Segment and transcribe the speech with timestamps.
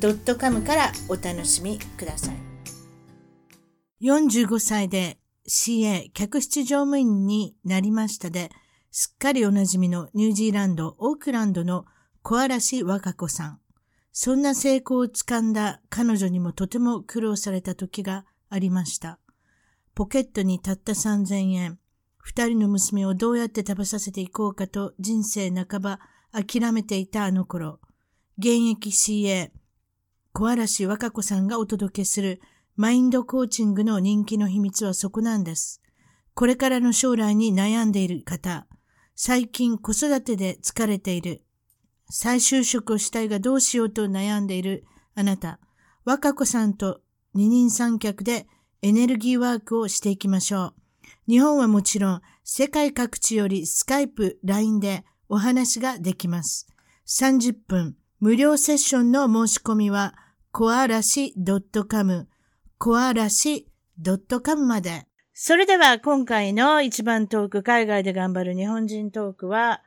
[0.00, 2.34] .com からお楽しみください
[4.00, 8.50] 45歳で CA 客室乗務員になりましたで、
[8.90, 11.86] すっかりおなじみのニュージーランド、オークランドの
[12.22, 13.60] 小嵐和歌子さん。
[14.12, 19.18] そんな成功をつかんだ彼女にもとても苦労された時がありました。
[19.94, 21.78] ポケットにたった3000円。
[22.18, 26.00] 二人の娘をどうやって食べさせていこうかと人生半ば
[26.32, 27.80] 諦めていたあの頃。
[28.36, 29.50] 現役 CA、
[30.38, 32.40] 小嵐和歌子さんがお届けする
[32.76, 35.82] マインドコーチングの人気の秘密はそこなんです。
[36.34, 38.68] これからの将来に悩んでいる方、
[39.16, 41.42] 最近子育てで疲れている、
[42.08, 44.84] 再就職をしたいがどうしようと悩んでいる
[45.16, 45.58] あなた、
[46.04, 47.00] 若子さんと
[47.34, 48.46] 二人三脚で
[48.80, 50.74] エネルギーワークをしていきましょう。
[51.26, 56.68] 日本はもちろん世界各地よりスカイプ、LINE でお話ができます。
[57.08, 60.14] 30分無料セッションの申し込みは、
[60.50, 61.34] コアラシ
[61.88, 62.26] .com
[62.78, 63.68] コアラシ
[64.44, 65.06] .com まで。
[65.34, 69.82] それでは今回の一番トーク、海外で頑張る日本人トークは、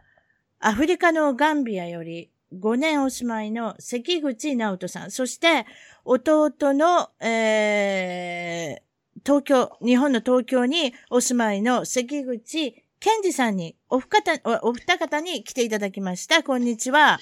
[0.59, 5.65] アフリカのガンビアより5年お住まいの関口直人さん、そして
[6.05, 16.43] 弟の、えー、東京、日本の東京にお住まいの関口健二さんに、お二方、お二方に来ていただきました。
[16.43, 17.19] こんにちは。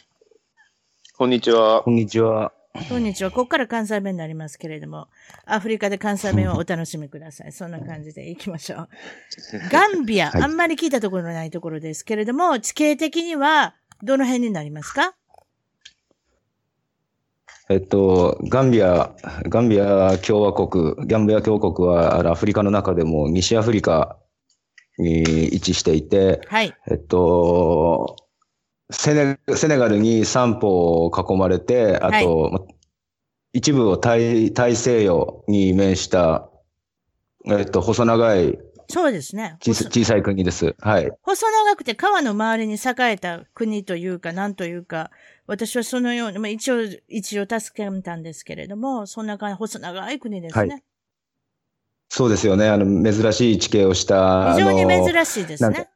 [1.17, 1.83] こんにちは。
[1.83, 2.58] こんにちは。
[2.87, 3.31] こんにちは。
[3.31, 4.57] ここから関西弁になります。
[4.57, 5.07] けれども、
[5.45, 7.51] アフリカで関西弁をお楽しみください。
[7.51, 8.89] そんな感じでいきましょう。
[9.71, 12.05] ガンビア、あんまり聞いたところのないところです。
[12.05, 14.93] けれども、地形的にはどの辺になります。
[14.93, 15.15] か
[17.69, 19.13] えっと、ガンビア、
[19.43, 24.17] ガンビア共和国、ガンビア共和国はアフリカの中でも西アフリカ
[24.97, 26.73] に位置していて、はい。
[26.89, 28.15] えっと、
[28.91, 32.75] セネセネガルに三方を囲まれて、あと、はい、
[33.53, 36.49] 一部を大大西洋に面した、
[37.45, 38.57] えっと、細長い
[38.91, 39.57] そうですね。
[39.61, 40.75] 小さい国です。
[40.79, 41.11] はい。
[41.21, 45.11] 細長くて川の周りに栄えた国というか、なんというか、
[45.45, 50.69] 私はそのように、まあ、一応、一応助けたんですけれども、そんな感じ、細長い国ですね。
[50.69, 50.83] はい、
[52.09, 52.67] そうですよね。
[52.67, 54.55] あの、珍しい地形をした。
[54.55, 55.87] 非常に珍しいですね。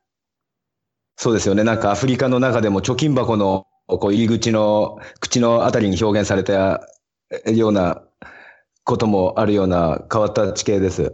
[1.15, 1.63] そうですよね。
[1.63, 6.87] なんかアフリカの中でも貯金箱のこう入り口の口のあたりに表現された
[7.45, 8.01] ような
[8.83, 11.13] こともあるような変わった地形です。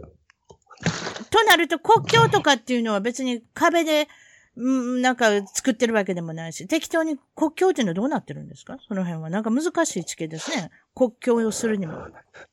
[1.30, 4.08] となると国境とかっていうのは別に壁で
[4.56, 8.78] なんか作ってるわけでもないし、適当に国境っていうのはどうなってるんですか？
[8.86, 9.30] その辺は。
[9.30, 10.70] なんか難しい地形ですね。
[10.94, 11.94] 国境をするにも。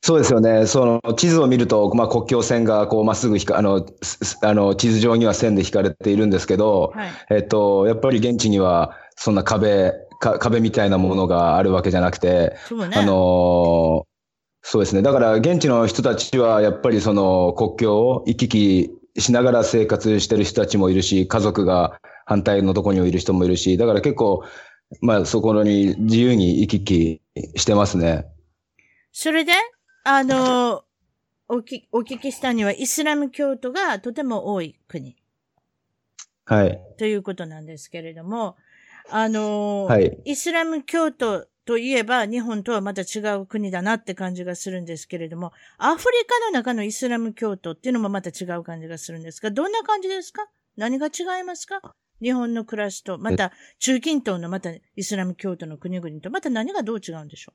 [0.02, 0.68] そうですよね。
[0.68, 3.86] その地図を見ると、まあ国境線がこうまっすぐ引か、あの、
[4.44, 14.06] あの地図上には線で引かれているんですけど、はい、えっと、やっぱり現地にはそんな壁、か壁みたいなものがあるわけじゃなくて、ね、あの、
[14.62, 15.02] そうですね。
[15.02, 24.44] だから現地の人たちはやっぱりその国境を行き来しながら生活してる人たちもいるし、家族が反対のところにいる人もいるし、だから結構、
[25.02, 27.22] まあそこに自由に行き来
[27.56, 28.26] してますね。
[29.12, 29.54] それで、
[30.04, 30.84] あの、
[31.50, 35.16] おき、お聞きしたにはイスラム教徒がとても多い国。
[36.46, 36.80] はい。
[36.98, 38.56] ということなんですけれども、
[39.10, 50.48] あの、はい、イスラム教徒といえば日本とはまた違う国だなって感じがするんですけれども、アフリカの中のイスラム教徒っていうのもまた違う感じがするんですが、どんな感じですか？
[50.78, 51.82] 何が違いますか？
[52.22, 57.54] 日本の暮らしと、また中近東のまたイスラム教徒の国々と、また何がどう違うんでしょ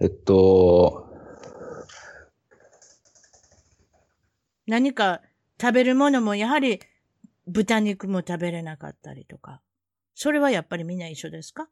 [0.00, 0.04] う？
[0.04, 1.08] えっと、
[4.66, 5.20] 何か
[5.60, 6.80] 食べるものもやはり
[7.46, 9.60] 豚肉も食べれなかったりとか。
[10.16, 11.68] それはやっぱりみんな一緒ですか？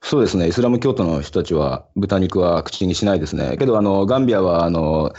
[0.00, 0.48] そうですね。
[0.48, 3.56] イスラム教徒の人たちは豚肉は口にしないですね。
[3.56, 5.14] けど、あの、ガンビアは、あの、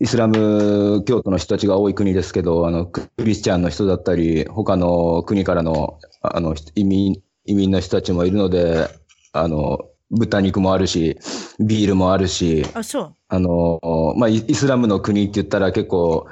[0.00, 8.88] イスラム教徒の人たちが多い国ですけど、あの、クリスチャンの人だったり、他の国からの、あの、移民、移民の人たちもいるので、
[9.32, 9.80] あの、
[10.10, 11.18] 豚肉もあるし、
[11.60, 13.14] ビールもあるし、あ、そう。
[13.28, 16.26] あの、まあ、イスラムの国って言ったら結構、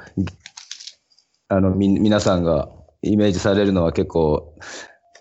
[1.47, 2.69] あの、み、皆さんが
[3.01, 4.55] イメージされるのは結構、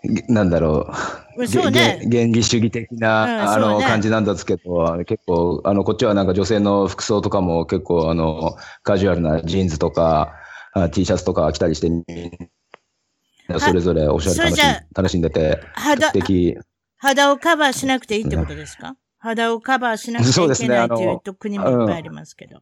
[0.29, 0.93] なんだろ
[1.47, 2.01] そうね。
[2.11, 10.35] 原理主義的な、うんあの、ね感じなんですけど、結構、あの、こっちはなんか女性の服装とかも結構、あの、カジュアルなジーンズとか、
[10.75, 12.05] あ T シャツとか着たりして、みん
[13.49, 14.63] なそれぞれおしゃれ楽し
[14.95, 16.13] 楽しんでて、肌。
[16.97, 18.97] 肌をカバーしなくていいってことですか？
[19.19, 22.61] 肌をカバーしなくちゃいけないっていうと国もいっぱいありますけど。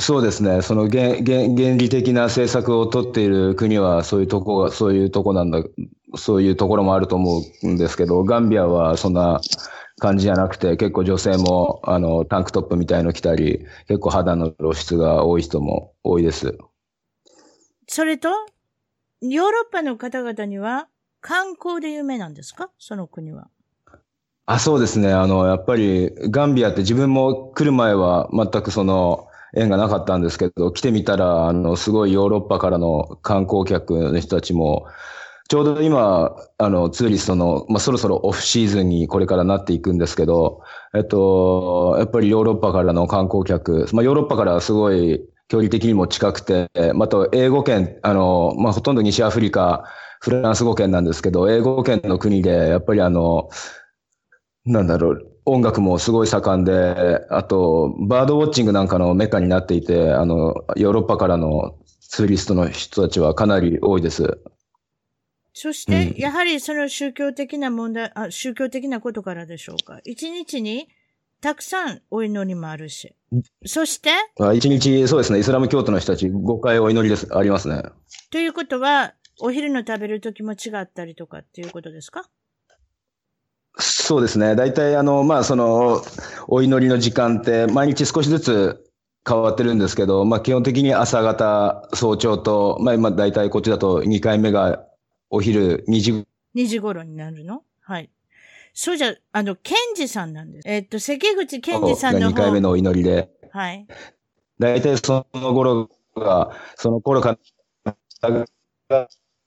[0.00, 0.62] そうですね。
[0.62, 5.62] その原原原理的な政策を取っている国はそういうとこが、そういうとこなんだ、
[6.16, 9.40] そういうところもあると思うんですけど、ガンビアはそんな
[9.98, 16.56] 感じじゃなくて、結構女性もあのタンクトップみたいの着たり、結構肌の露出が多い人も多いです。
[17.86, 18.28] それと、
[19.20, 20.88] ヨーロッパの方々には
[21.20, 22.70] 観光で有名なんですか？
[22.78, 23.48] その国は。
[24.46, 25.12] あ、そうですね。
[25.12, 34.86] あの、やっぱりガンビアって自分も来る前は全くその縁がなかったんですけど、来てみたら、あの、すごいヨーロッパからの観光客の人たちも、
[35.50, 40.62] ちょうど今、あの、ツーリストの、まあ、そろそろオフシーズンにこれからなっていくんですけど、
[40.94, 49.82] えっと、やっぱりヨーロッパからの観光客、まあ、ヨーロッパからすごい距離的にも近くて、また英語圏、あの、まあ、ほとんど西アフリカ、
[50.20, 53.48] フランス語圏なんですけど、英語圏の国で、やっぱりあの、
[54.66, 64.38] なんだろう、音楽もすごい盛んで、あと、バードウォッチングなんかのメカになっていて、あの、ヨーロッパからのツーリストの人たちはかなり多いです。
[65.52, 70.00] そして、うんやはりその宗教的な問題、あ、宗教的なことからでしょうか。
[70.04, 70.88] 一日に
[71.40, 73.14] たくさんお祈りもあるし。
[73.64, 74.10] そして、
[74.40, 77.82] あ一日、そうですね、イスラム教徒の人たち5回お祈りです、ありますね。
[78.30, 82.24] ということは、お昼の食べる時も違ったりとかっていうことですか？
[83.78, 84.54] そうですね。
[84.56, 86.02] 大体、あの、まあ、その、
[86.48, 88.84] お祈りの時間って、毎日少しずつ
[89.26, 94.84] 変わってるんですけど、まあ、基本的に朝方、早朝と、まあ、今、大体こっちだと2回目が
[95.30, 97.62] お昼2時 ?2 時頃になるの？
[97.80, 98.10] はい。
[98.74, 100.68] そうじゃ、あの、ケンジさんなんです。
[100.68, 102.60] えっと、関口ケンジさんがの2回目方。
[102.62, 103.86] のお祈りで、はい。
[104.58, 107.38] 大体その頃が、その頃か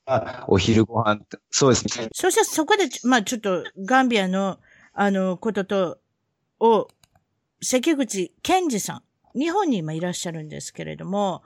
[0.06, 1.21] ら、お昼ご飯
[1.51, 2.09] そうですね。
[2.13, 4.59] そしてそこで、まあちょっと、ガンビアの、
[4.94, 6.00] あの、ことと、
[6.59, 6.88] を、
[7.62, 9.01] 関口健二さ
[9.35, 11.44] ん、日本に今いらっしゃるんですけれども、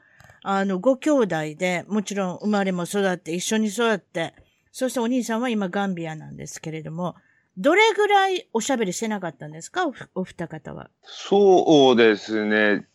[0.50, 1.28] あの、ご兄弟
[1.58, 4.34] で、もちろん生まれも育って、一緒に育って、
[4.72, 7.16] そしてお兄さんは今ガンビアなんですけれども、
[7.58, 9.92] どれぐらいおしゃべりしてなかったんですか？
[10.16, 10.90] お二方は。
[11.04, 12.88] そうですね。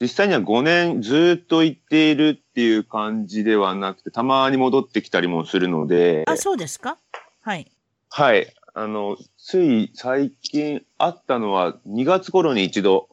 [0.00, 6.98] 実際には5年ずっと行っているっていう感じではなくて、たまに戻ってきたりもするので、あ、そうですか？
[7.40, 7.70] はい。
[8.08, 8.54] はい。
[8.72, 13.08] あの、つい最近あったのは2月頃に一度、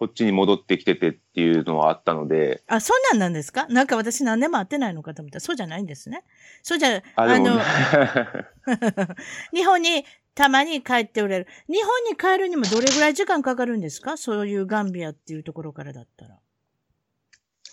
[0.00, 3.66] こっちに戻ってきててっていうのはあったので、あ、そんなんなんですか？
[3.68, 6.24] なんか私何年も会ってないのかと思ったら、そうじゃないんですね。
[6.62, 7.62] そうじゃ、あ、でも、のね、
[9.52, 11.46] 日本にたまに帰っておられる。
[11.68, 14.16] 日本に帰るにもどれぐらい時間かかるんですか？
[14.16, 16.38] そういうガンビアっていうところからだったら。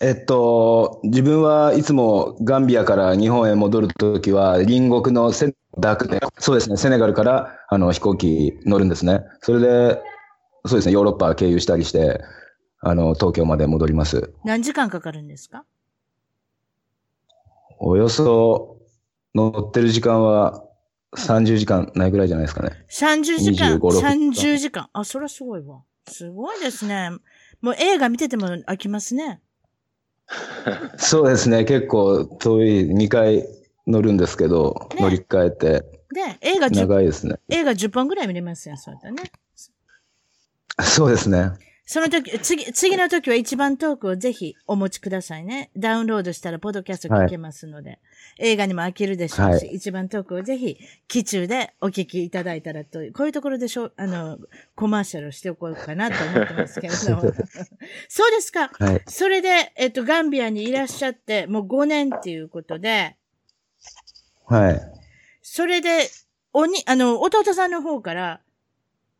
[0.02, 9.22] えっと、自分はいつもガンビアから日本へ戻るときは、隣国のセダークで、そうですね、セネガルからあの飛行機乗るんですね。
[9.40, 10.00] それで、
[10.68, 12.20] そうですね、ヨーロッパ経由したりして、
[12.80, 14.32] あの、東京まで戻ります。
[14.44, 15.64] 何時間かかるんですか？
[17.80, 18.78] およそ
[19.34, 20.64] 乗ってる時間は
[21.16, 22.70] 30時間ないぐらいじゃないですかね。
[22.90, 24.88] ?30 時間？25 6 30時間。
[24.92, 25.82] あ、それはすごいわ。
[26.08, 27.10] すごいですね。
[27.60, 29.40] もう映画見てても飽きますね。
[30.98, 33.46] そうですね、結構遠い2回
[33.86, 35.66] 乗るんですけど、ね乗り換えて
[36.12, 37.36] で、映画10、長いですね。
[37.48, 39.22] 映画10本ぐらい見れますよ、そうだね。
[40.82, 41.52] そうですね。
[41.90, 45.70] その時、次、次の時は一番トークをぜひお持ちくださいね。
[45.74, 47.98] ダウンロードしたらポッドキャスト聞けますので、
[48.36, 50.76] 映画にも飽きるでしょうし、はい一番トークをぜひ、
[51.08, 54.38] 機中でお聞きいただいたらと、こういうところでしょ、あの、
[54.74, 57.22] コマーシャルをしておこうかなと思ってますけれども。
[58.10, 58.70] そうですか。
[58.78, 59.02] はい。
[59.06, 63.16] それで、えっと、ガンビアにいらっしゃって、もう5年っていうことで、
[64.44, 64.80] はい。
[65.40, 66.10] それで、
[66.52, 68.42] おに、あの、弟さんの方から、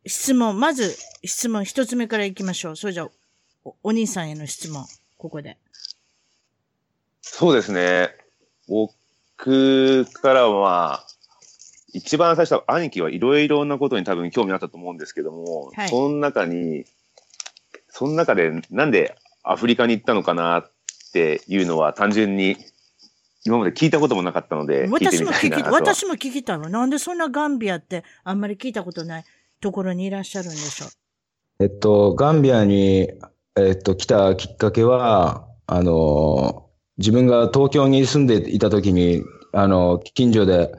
[0.09, 2.75] 質問、まず、質問一つ目から行きましょう。
[2.75, 3.09] それじゃあ
[3.63, 4.85] お、お兄さんへの質問、
[5.17, 5.57] ここで。
[7.21, 8.09] そうですね。
[8.67, 11.05] 僕からは、まあ、
[11.93, 16.85] 一番最初は兄貴はいろいろなことに多分興味あったと思うんですけども、はいその中に、
[17.87, 20.71] その中でなんでアフリカに行ったのかなっ
[21.13, 22.57] ていうのは単純に
[23.45, 25.63] 今まで聞いたこともなかったので、私も聞き。
[25.63, 26.69] 私も聞きたいわ。
[26.69, 29.25] なんでそんなガンビアってあんまり聞いたことない
[29.59, 30.89] ところにいらっしゃるんでしょう？
[31.63, 33.09] えっと、ガンビアに、
[33.57, 40.71] えっと、来たきっかけは、あの、自分が東京に住んでいた時に、あの、近所で、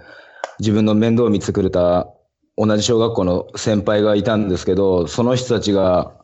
[0.58, 2.08] 自分の面倒を見てくれた
[2.56, 6.14] 同じ小学校の先輩がいたんですけど、その人たちが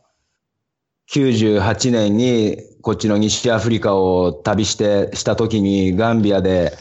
[1.11, 6.73] 98年にこっちの西アフリカを旅してした時にガンビアで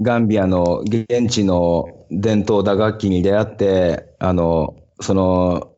[0.00, 5.74] ガンビアの現地の伝統打楽器に出会ってあのその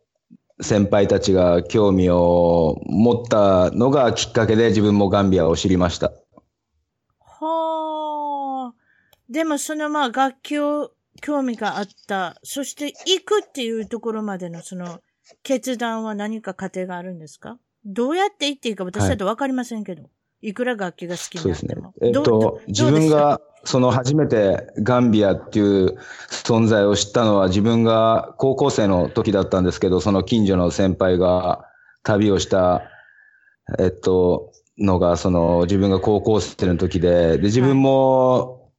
[0.61, 6.13] 先輩たちが興味を持ったのがきっかけで自分もガンビアを知りました。
[7.21, 8.75] はあ。
[9.29, 10.93] でもそのまあ楽器を
[11.23, 12.39] 興味があった。
[12.43, 15.01] そして行くっていうところまでのその
[15.43, 17.59] 決断は何か過程があるんですか？
[17.85, 20.03] どうやって行っていいか私だとわかりませんけど。
[20.03, 20.07] い、
[20.55, 21.75] くら楽器が好きにそうですね。
[22.03, 25.99] えっと、自分がその初めてガンビアっていう
[26.31, 31.67] 存在を知ったのは自分が高校生の時だったんですけど、その近所の先輩が
[32.03, 32.83] 旅をした、
[33.79, 38.73] えっと、のが、その自分が高校生の時で、で、自分も、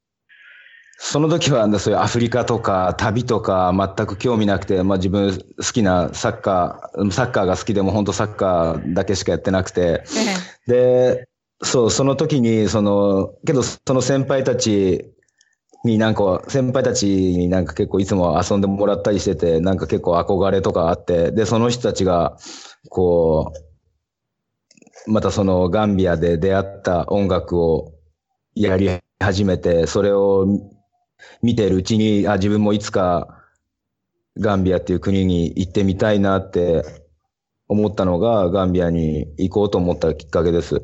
[1.03, 10.03] その時はそういうアフリカとか旅とか全く興味なくて、まあ自分好きなサッカー、サッカーが好きでも本当サッカーだけしかやってなくて、
[10.67, 10.71] え。
[10.71, 11.27] で、
[11.63, 15.13] そう、その時に、その、けど、その先輩たち
[15.83, 22.37] になんか、先輩たちになんか結構いつも遊んでもらったりしてて、なんか結構憧れとかあって、で、その人たちが、
[22.89, 23.53] こ
[25.07, 27.93] う、またそのガンビアで出会った音楽を
[28.55, 28.89] やり
[29.19, 30.47] 始めて、それを
[31.43, 33.43] 見てるうちに、あ、自分もいつか
[34.39, 36.83] ガンビアっていう国に行ってみたいなって
[37.67, 40.83] 思ったのが、ガンビアに行こうと思ったきっかけです。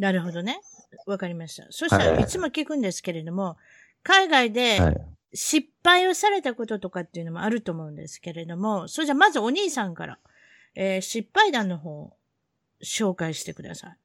[0.00, 0.60] なるほどね。
[1.06, 1.66] わかりました。
[1.70, 3.58] そしたらはいいつも聞くんですけれども、
[4.02, 5.00] 海外ではい。
[5.32, 10.18] 失敗をされたこととかっていうのもあると思うんですけれども、それじゃあまずお兄さんから、
[10.74, 12.16] えー失敗談の方を
[12.82, 13.96] 紹介してください。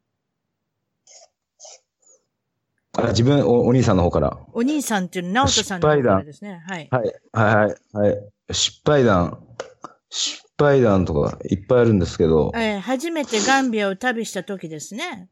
[2.98, 4.38] あ自分お、お兄さんの方から。
[4.54, 6.62] お兄さんっていうのは、直人さんの方からですね。
[6.68, 6.88] はい。
[6.92, 8.54] はい、はい、はい、はい。
[8.54, 9.40] 失敗談。
[10.10, 15.30] 失敗談とかいっぱいあるんですけど、えー初めてガンビアを旅した時ですね。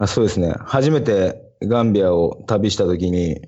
[0.00, 0.54] あそうですね。
[0.60, 3.40] 初めてガンビアを旅したときに、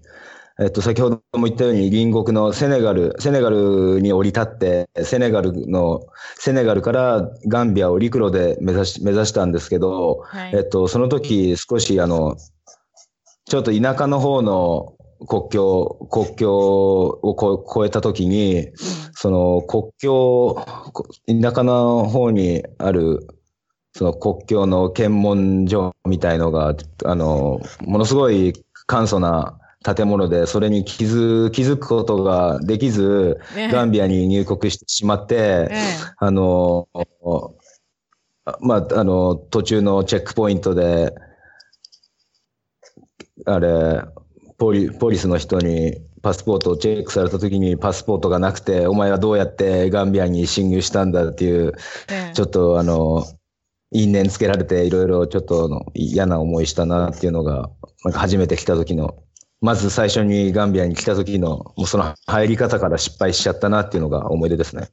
[0.61, 6.03] えっと、先ほども言ったように隣国のセネガル、セネガルに降り立って、セネガルの、
[6.37, 10.53] セネガルからガンビアを陸路で目指し、目指したんですけど、はい。
[10.55, 12.37] えっと、その時少しあの、
[13.47, 14.95] ちょっと田舎の方の
[15.27, 18.69] 国境、国境をこ越えた時に、
[19.15, 23.27] その国境、こ田舎の方にある、
[23.95, 28.53] その国境の検問所みたいのが、あの、ものすごい
[28.87, 33.69] 簡素な建物で、それに気づ気づくことができず、ええ。
[33.69, 35.77] ガンビアに入国してしまって、ええ。
[36.17, 41.15] あの、あまあ、あの、途中のチェックポイントで、
[43.45, 44.03] あれ、
[44.59, 51.75] ポリ、ポリスの人にパスポートをチェックされた時にパスポートがなくて、お前はどうやってガンビアに侵入したんだっていう、
[52.11, 52.35] ええ。
[52.35, 53.25] ちょっとあの、
[53.93, 57.71] 因縁つけられていろいろちょっとあの嫌な思いしたなっていうのが、
[58.05, 59.23] なんか初めて来た時の、
[59.61, 64.89] まず最初にガンビアに来た時の、もうその入り方から失敗しちゃったなっていうのが思い出ですね。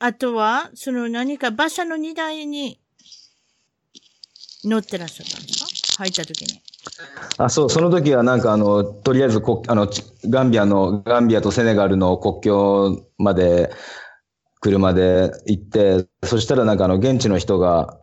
[0.00, 2.80] あとは、その何か馬車の荷台に
[4.64, 6.02] 乗ってらっしゃったんですか？
[6.04, 6.60] 入った時に。
[7.38, 13.70] あ、そう、その時はなんかあの、とりあえずこ、あの、ちガンビアの、ガンビアとセネガルの国境まで、
[14.60, 17.98] 車で行って、そしたらなんかあの、現地の人が、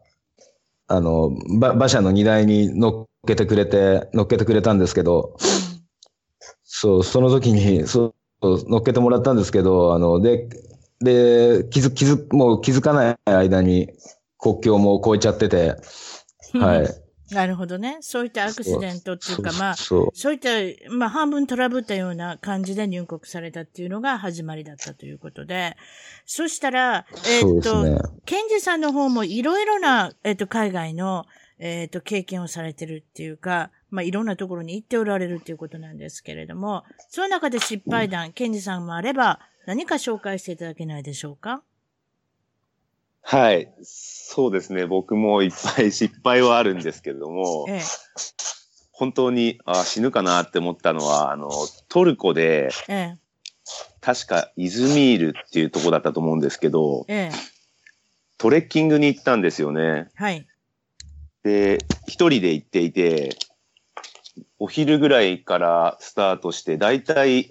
[0.88, 5.36] あの、馬車の荷台に乗っけてくれて、乗っけてくれたんですけど、
[6.64, 10.48] そう、その時に、そう、乗っけてもらったんですけど、あの、で、
[11.00, 13.90] で、気づ、気づ、もう気づかない間に
[14.40, 15.76] 国境も越えちゃってて、
[16.54, 17.05] はい。
[17.32, 17.98] なるほどね。
[18.02, 20.34] そういったアクシデントっていうか、まあ、そう。
[20.34, 20.50] いった、
[20.92, 25.76] まあ、半分トラブったような感じで入国されたっていうのが始まりだったということで、
[26.26, 27.98] そしたら、えーっと、ね。
[28.26, 31.26] ケンジさんの方もいろいろな、えーっと、海外の、
[31.58, 41.64] えーっと、経験をされてるっていうか、まあ、いろんなところに行っておられるっていうことなんですけれども、その中で失敗談、ケンジさんもあれば、何か紹介していただけないでしょうか？
[43.28, 43.74] はい。
[43.82, 44.86] そうですね。
[44.86, 47.82] 僕もいっぱい 失敗はあるんですけれども、え
[48.92, 51.50] 本当にあ死ぬかなって思ったのは、あの、
[51.90, 53.16] トルコで、え、え
[54.00, 57.36] 確かイズミールっていうとこだったと思うんですけど、え、ええ、
[58.38, 60.08] トレッキングに行ったんですよね。
[60.14, 60.46] はい。
[61.42, 63.36] で、一人で行っていて、
[64.60, 67.50] お昼ぐらいからスタートして、だいたい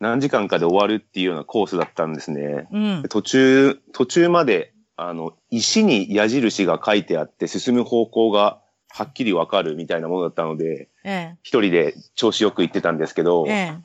[0.00, 2.68] 何時間かで終わるっていうようなコースだったんですね。
[2.72, 3.08] うんで。
[3.08, 13.76] 途中、途中まで、あの、石に矢印が書いてあって進む方向がはっきりわかるみたいなものだったので、え一人で調子よく行ってたんですけどえ。、え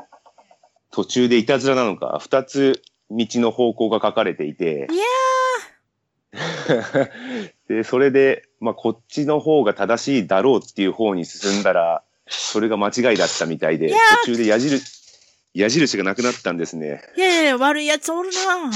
[0.92, 4.96] 途中でいたずらなのか、二つ道の方向が書かれていてい、
[6.34, 7.10] や
[7.70, 14.84] で、それで、まあ、こっちの方が正しいだろうっていう方に進んだら、それが間違いだったみたいでいや、途中で矢印、
[15.54, 17.04] 矢印がなくなったんですね。
[17.16, 18.72] いやいや、悪いやつおるな。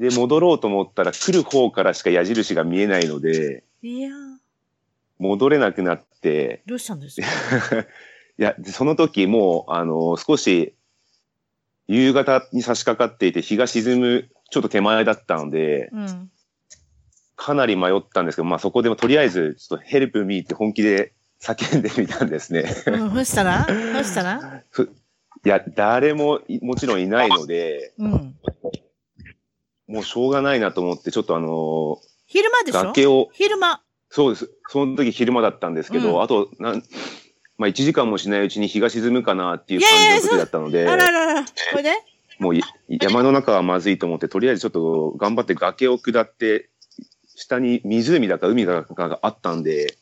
[0.00, 4.10] で、戻ろうと思ったら、来る方からしか矢印が見えないので、いや、
[5.18, 7.26] 戻れなくなって、どうしたんですか？
[8.38, 10.74] いや、でその時もう、あの、少し、
[11.86, 16.30] 夕方に差し掛かっていて、日が沈む、ちょっと手前だったので、うん。
[17.36, 22.64] かなり迷ったんですけど、まあそこでもとりあえず、ちょっとヘルプミーって本気で叫んでみたんですね。
[22.86, 23.66] うん、そしたら？
[23.66, 24.62] そしたら？
[25.44, 28.36] いや、誰もいもちろんいないので、うん。
[29.90, 32.84] もうしょうがないなと思って、ちょっとあの昼間でしょ？
[32.84, 33.82] 崖を、昼間。
[34.08, 34.50] そうです。
[34.68, 36.82] その時昼間だったんですけど、うんあと、なん、
[37.58, 41.44] まあ1時間もしないうちに日が沈むかなっていう感じの時だったので、あららら。
[41.44, 41.82] これ？
[41.82, 41.92] で
[42.38, 46.70] もうい山の中はまずいと思って、とりあえずちょっと頑張って崖を下って、
[47.36, 49.96] 下に湖だか海だかがあったんで、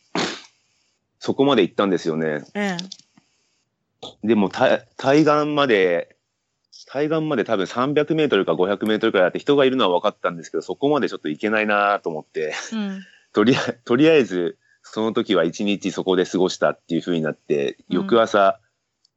[1.18, 2.44] そこまで行ったんですよね。
[2.54, 2.76] え
[4.22, 6.16] でも、た対岸まで、
[6.90, 12.76] 対岸まで多分300メートルか500メートルくらいあって人がいるのは分かったんですけど、そこまでちょっと行けないなと思って、え。
[12.76, 13.02] うん。
[13.34, 18.58] とりあとりあえず、その時は一日そこで過ごしたっていう風になって、うん翌朝、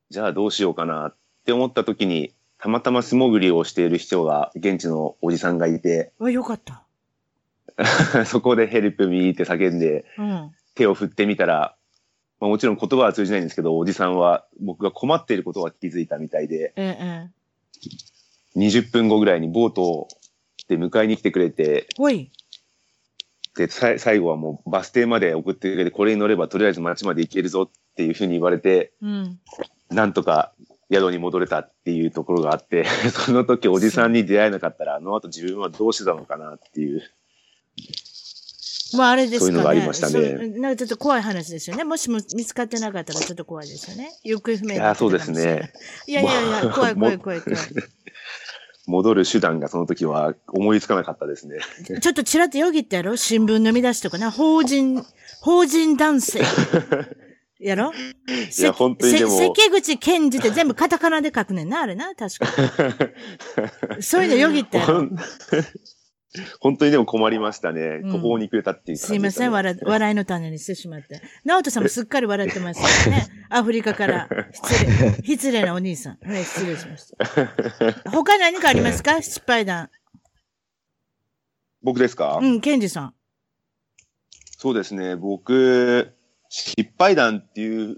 [0.10, 6.84] じゃあどうしようかなって思った時に、たまたま素潜りをしている人が、現地のおじさんがいて、あ、よかった。
[8.26, 10.52] そこでヘルプミーって叫んで、うん。
[10.76, 11.76] 手を振ってみたら、
[12.42, 17.41] まあ、もちろん言葉は通じないんですけど、おじさんは僕が困っていることは気づいたみたいで、ええ、ええ。
[18.56, 20.08] 20分後ぐらいにボート
[20.68, 22.32] で迎えに来てくれて、ほい。
[23.56, 29.40] で、さい最後はもうバス停まで送ってくれて、これに乗ればとりあえず街まで行けるぞっていうふうに言われて、うん。
[29.90, 30.54] なんとか
[30.92, 37.04] 宿に戻れたっていうところがあって、 その時おじさんに出会えなかったら、あの後自分はどうしてたのかなっていう。
[38.98, 39.48] まああれですかね。
[39.48, 41.84] そういうのがありましたねそなんかちょっと怖い話ですよね。
[41.84, 44.12] もしも見つかってなかったらちょっと怖いですよね。
[44.24, 45.72] 行方不明いや、そうですね。。
[46.08, 47.60] いやいやいや、怖い怖い怖い怖い。
[48.88, 51.60] 戻る手段がその時は思いつかなかったですね。
[52.02, 54.32] ちょっとちらっとよぎったやろ新聞の見出しとかな。
[54.32, 55.04] 法人、
[55.42, 56.42] 法人男性。
[57.60, 62.48] やろいや本当にでもせ関口健二って全部カタカナで書くねんな、あれな、確か。
[64.02, 65.08] そういうのよぎったやろ。
[66.62, 68.00] 本当にでも困りましたね。
[68.04, 71.22] うん途方に暮れたっていう感じすいません、笑 笑いの種にしてしまって。
[71.44, 73.28] 直人さんもすっかり笑ってますよね。
[73.50, 74.30] アフリカから。
[74.54, 75.24] 失礼。
[75.26, 76.18] 失礼なお兄さん。
[76.26, 78.12] はい、失礼しました。
[78.12, 79.22] 他何かありますか？
[79.22, 79.90] 失敗談。
[81.84, 83.14] 僕ですか、うん、ケンジさん。
[84.58, 85.16] そうですね。
[85.16, 86.14] 僕、
[86.50, 87.98] 失敗談っていう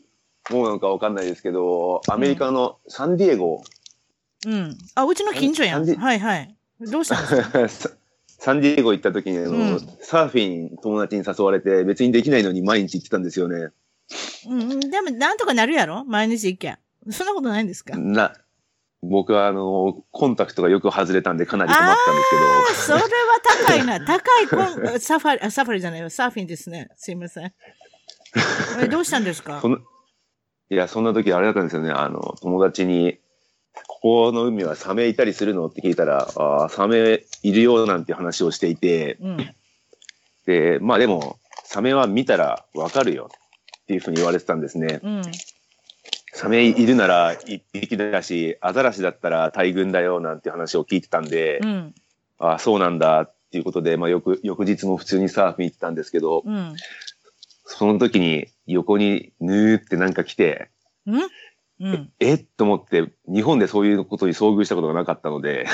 [0.50, 3.62] ものなのかわかんないですけど、アメリカのサンディエゴ、
[4.46, 4.78] うん。
[4.96, 5.86] あ、うちの近所やん。
[5.86, 6.56] はいはい。
[6.80, 7.96] どうしたんですか？
[8.44, 13.70] ササンディエゴ行った時にあの、うんサーフィン友達に誘われて別にできないのに毎日行ってたんですよね。
[14.50, 16.04] うんうん、でも、なんとかなるやろ？
[16.04, 16.78] 毎日行け。
[17.10, 17.98] そんなことないんですか？
[17.98, 18.34] な、
[19.02, 22.22] 僕はあの、コンタクトがよく外れたんでかなり困ったんで
[22.76, 24.06] すけど、それは高いな。
[24.06, 26.10] 高いコン、サファリ、あサファリじゃないよ。
[26.10, 26.90] サーフィンですね。
[26.98, 27.54] すいません。
[28.82, 29.62] え、どうしたんですか？
[30.70, 31.92] いや、そんな時あれだったんですよね。
[31.92, 33.20] あの、友達に、
[34.04, 35.68] ここの海はサメいたりするの？
[35.68, 39.38] って聞いたら、ああ、サメいるよなんて話をしていて、うん。
[40.46, 45.00] で、まあでも、サメは見たらわかるよっていうふうに言われてたんですね。
[45.02, 45.22] うん。
[46.34, 51.96] サメいるなら一匹だし、アザラシだったら大群だよなんて話を聞いてたんで、うん。
[52.39, 56.76] ああ、そうなんだっていうことで、まあ翌、翌日も普通にサーフィン行ってたんですけど、うん。
[57.63, 60.68] その時に横にヌーってなんか来て、
[61.80, 62.14] うんうん。
[62.20, 62.36] え？
[62.36, 65.66] っと思って、日本でそういうことに遭遇したことがなかったので、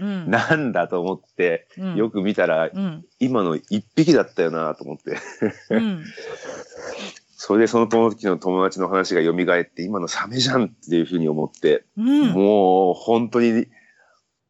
[0.00, 0.08] うん。
[0.08, 0.30] うん。
[0.30, 3.04] なんだと思って、うんよく見たら、うん。
[3.18, 5.18] 今の一匹だったよなと思って。
[5.70, 6.04] うん。
[7.36, 12.28] それでその時の友達の話が蘇って、今のサメじゃんっていうふうに思って、うん。
[12.30, 13.66] もう本当に、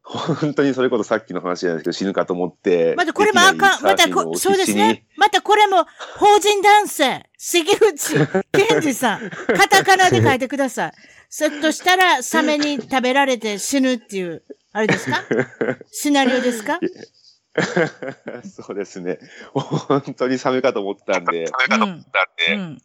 [0.07, 2.95] 本当にそれこそさっきの話じゃないですけど死ぬかと思って。
[2.95, 3.83] またこれもあかん。
[3.83, 5.07] またこ、そうですね。。
[5.17, 5.87] またこれも、
[6.19, 8.15] 法人男性、関口
[8.53, 10.93] 健二さん、カタカナで書いてください。
[11.31, 15.23] そっとしたら、サメに食べられて死ぬっていう、あれですか？
[15.91, 16.79] シナリオですか？
[18.45, 19.19] そうですね。
[19.55, 22.05] 本当にサメかと思ったんで、うん。
[22.53, 22.83] うん。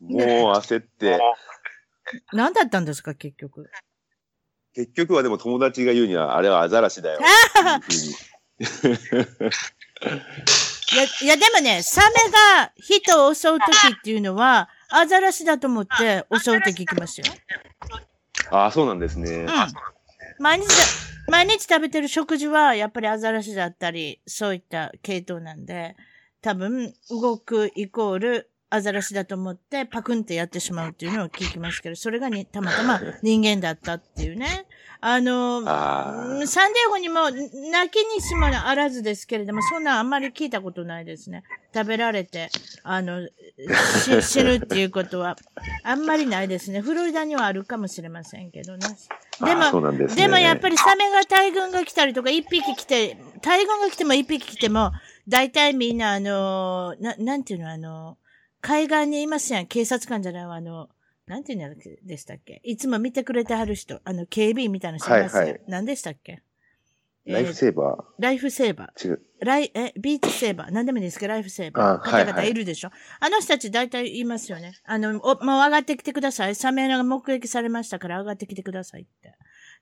[0.00, 1.20] もう焦って、
[2.32, 3.70] 何だったんですか、結局？
[4.74, 7.20] 結局はでも友達が言うには、あれはアザラシだよ。
[10.92, 12.08] いや、いやでもね、サメ
[12.56, 17.26] が人を襲うときっていうのは、アザラシだと思って襲うって聞きますよ。
[18.50, 19.30] ああ、そうなんですね。
[19.30, 19.48] うん。
[20.38, 20.74] 毎日だ、
[21.28, 25.96] 毎日食べてる食事は、やっぱりアザラシだったり、そういった系統なんで、
[26.42, 34.64] 多分、動くイコール、アザラシだと思って、パクンってやってしまうっていうのを聞きますけど、 それがに、たまたま人間だったっていうね。
[35.00, 41.42] あの、あーサンディエゴにも、泣きにしもあらずですけれども、そんなあんまり聞いたことないですね。
[41.74, 42.48] 食べられて、
[42.84, 43.30] あの、し
[44.22, 45.36] 死ぬっていうことは、
[45.82, 46.80] あんまりないですね。
[46.80, 48.86] フロリダにはあるかもしれませんけどね。
[49.40, 54.92] でもですねでもやっぱりサメが大群が来たりとか、一匹来て、大群が来ても一匹来ても、
[55.26, 58.18] 大体みんなあの、な、なんていうのあの、
[58.60, 59.66] 海岸にいますやん。
[59.66, 60.88] 警察官じゃないわ、あの、
[61.26, 62.60] なんていうんでしたっけ？
[62.64, 65.44] いつも見てくれてはる人、あの、警備員みたいな人いますやん。
[65.44, 66.42] はいはい何でしたっけ？
[67.26, 69.00] ライフセーバライフセーバー。
[69.00, 69.22] ー違う。
[69.40, 70.72] ライ、え、ビーチセーバー。
[70.72, 72.02] 何でもいいですけど、ライフセーバー。
[72.02, 72.90] 方々いるでしょ？
[73.20, 74.72] あの人たち大体いますよね。
[74.84, 76.54] あの、お、もう上がってきてください。
[76.54, 79.34] サメが目撃されましたから上がってきてくださいって。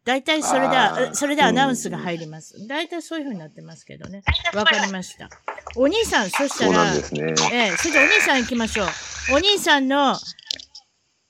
[0.04, 2.66] 大体それであーそれでアナウンスが入ります。
[2.66, 4.22] 大体そういう風になってますけどね。
[4.54, 5.28] わかりました。
[5.76, 7.34] お兄さん、そしたら、ね。
[7.52, 8.86] ええ、それでお兄さん行きましょう。
[9.34, 10.16] お兄さんの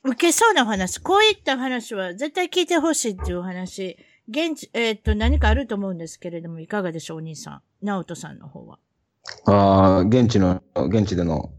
[0.04, 7.62] 受けそうなお話、こういった話は絶対聞いてほしいっていうお話、現地、えーっと、何かあると思うんですけれども、いかがでしょう、お兄さん。
[7.82, 8.78] 直人さんの方は。
[9.46, 11.50] ああ、現地の、現地での、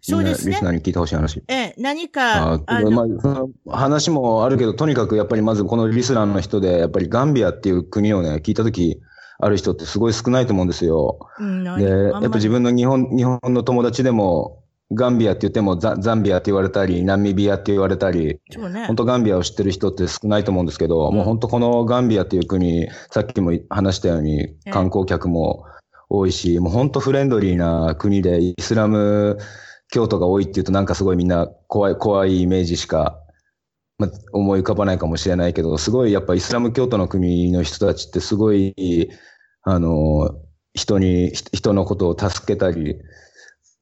[0.00, 0.64] そうですねリス。
[0.64, 1.42] ナーに聞いてほしい話。
[1.48, 9.00] ええ、何あか、ああの、まあ、その話もあるけど、とにかくやっぱりまずこのリスナーの人で、やっぱりガンビアっていう国をね、聞いたとき、
[9.40, 11.18] ある人ってすごい少ないと思うんですよ。
[11.38, 18.40] うん、で、やっぱ自分の日本、日本の友達でも、ガンビアって言ってもザザンビアって言われたり、ナミビアって言われたり、
[18.72, 18.96] ね本。
[18.96, 25.64] 当ガンビアを知ってる人って少ないと思うんですけど、うんもう本当このガンビアっていう国、さっきも話したようにえ観光客も
[26.08, 29.36] 多いし、もう本当フレンドリーな国でイスラム
[29.90, 33.18] 教徒が多いっていうとなんかすごいみんな怖い、怖いイメージしか、
[33.98, 39.10] ま、思い浮かばないかもしれないけど、すごいやっぱイスラム教徒の国の人たちってすごい、
[39.62, 40.36] あの、
[40.74, 42.96] 人に、人のことを助けたり、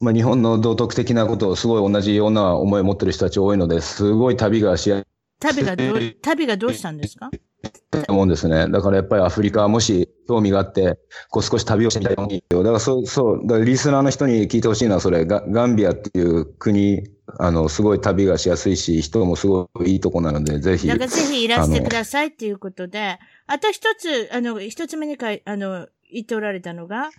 [0.00, 5.02] まあ、日本の道徳的なことをすごい同じような思いを持ってる人たち多いので、すごい旅がしや
[5.40, 7.30] 旅がどう、旅がどうしたんですか？
[7.68, 8.68] と思うんですね。
[8.68, 10.98] だからやっぱりアフリカはもし興味があって、
[11.30, 12.62] こう少し旅をしてみたいと思うよ。
[12.62, 20.86] だからそう、そう、だからリスナーの人に聞いてほしいのはそれ、ガガンビアっていう国、あの、すごい旅がしやすいし、人もすごいいいとこなので、ぜひ。
[20.86, 27.10] だからぜひいらしてくださいっていうことで、あと一つ、あの、一つ目にかい、あの、言っておられたのが、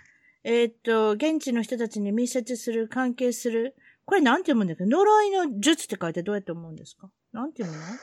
[0.44, 4.86] えーっと、現地の人たちに密接する、関係する、これなんて読むんだっけ？
[4.86, 7.10] 呪いの術って書いてどうやって思うんですか？
[7.34, 7.94] なんて読むの？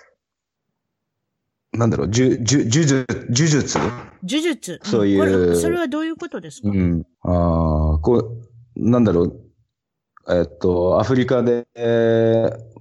[1.75, 3.79] なんだろう、呪、術、呪術？
[4.23, 4.75] 呪術？
[4.75, 7.07] んそういうそれはどういうことですか、うん。
[7.23, 8.33] ああ、こ
[8.77, 9.41] う、なんだろう、
[10.29, 12.75] えっと、アフリカで、えー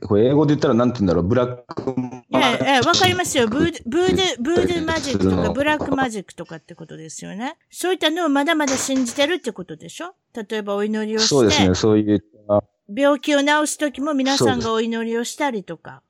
[0.00, 1.94] これ英語で言ったらなんて言うんだろう、 black
[2.32, 3.48] ええ、ええ、わかりますよ。
[3.48, 7.58] voo voodoo、voodoo magic とか、 black magic とかってことですよね。
[7.70, 10.14] そういったのをまだまだ信じてるってことでしょ？
[10.34, 16.02] 例えばお祈りをして、そうですね、そういった、病気を治すときも皆さんがお祈りをしたりとか。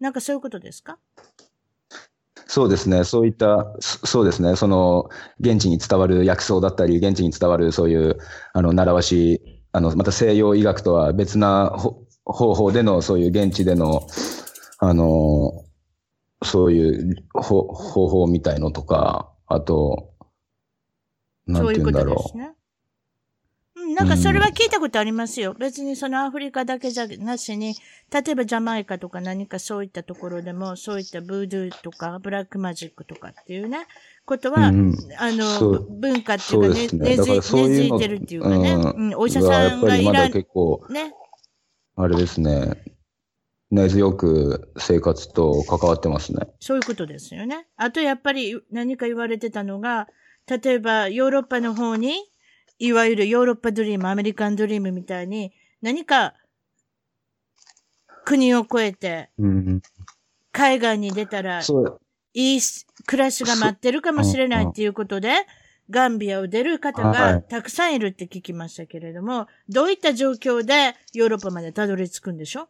[0.00, 0.98] なんかそういうことですか？
[2.46, 5.08] そうですね、そういった、そそうですね、その、
[5.38, 8.18] 現地に伝わる薬草だったり、現地に伝わるそういう、
[8.54, 14.06] あの、習わし、あの、また西洋医学とは別なほ方法での、そういう現地での、
[14.78, 15.64] あの、
[16.42, 20.14] そういうほ方法みたいのとか、あと、
[21.46, 22.16] なんて言うんだろう。
[22.16, 22.52] ですね。
[24.02, 25.54] うん、なんかそれは聞いたことありますよ。
[25.58, 27.74] 別にそのアフリカだけじゃなしに、
[28.12, 33.86] 例えばジャマイカとか何かそういったところでも、そういったブードゥーとかブラックマジックとかっていうね、
[34.24, 36.88] ことは、うんあその、う文化っていうかね。
[36.92, 41.14] 根付いてるっていうかね、うんうん、お医者さんがいらん、結構、ね、
[41.96, 42.82] あれですね。
[43.70, 46.46] 根強く生活と関わってますね。
[46.58, 47.68] そういうことですよね。
[47.76, 50.08] あとやっぱり何か言われてたのが、
[50.48, 52.14] 例えばヨーロッパの方に、
[52.80, 56.34] いわゆるヨーロッパドリーム、アメリカンドリームみたいに、何か
[58.24, 59.82] 国を越えてうん。
[60.50, 61.60] 海外に出たら、
[62.34, 62.60] いい
[63.06, 65.30] 暮らしが待ってるかもしれないっていうことで、
[65.90, 67.34] ガンビアを出る方はい。
[67.34, 72.68] がたくさんいるって聞きましたけれども、どういった状況でヨーロッパまでたどり着くんでしょ？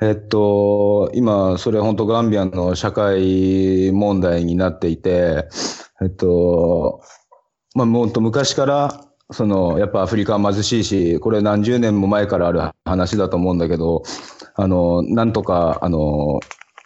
[0.00, 5.48] えっと、今、それ本当ガンビアの社会問題になっていて、
[6.00, 7.02] えっと、
[7.74, 14.02] まあ、もっと昔から、その、やっぱアフリカは貧しいし、これ何十年も前からある話だと思うんだけど、
[14.54, 16.40] あの、なんとか、あの、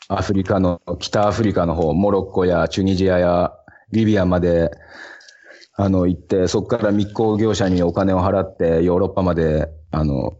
[0.08, 3.52] アフリカの、北アフリカの方、モロッコやチュニジアや
[3.90, 4.70] リビアまで、
[5.74, 10.36] あの、行って、そこから密航業者にお金を払って、ヨーロッパまで、あの、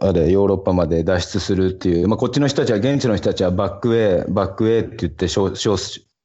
[0.00, 5.28] あれ、ヨーロッパまで脱出するっていう、まあ、こっちの人たちは、現地の人たちはバックウェイ、バックウェイって言って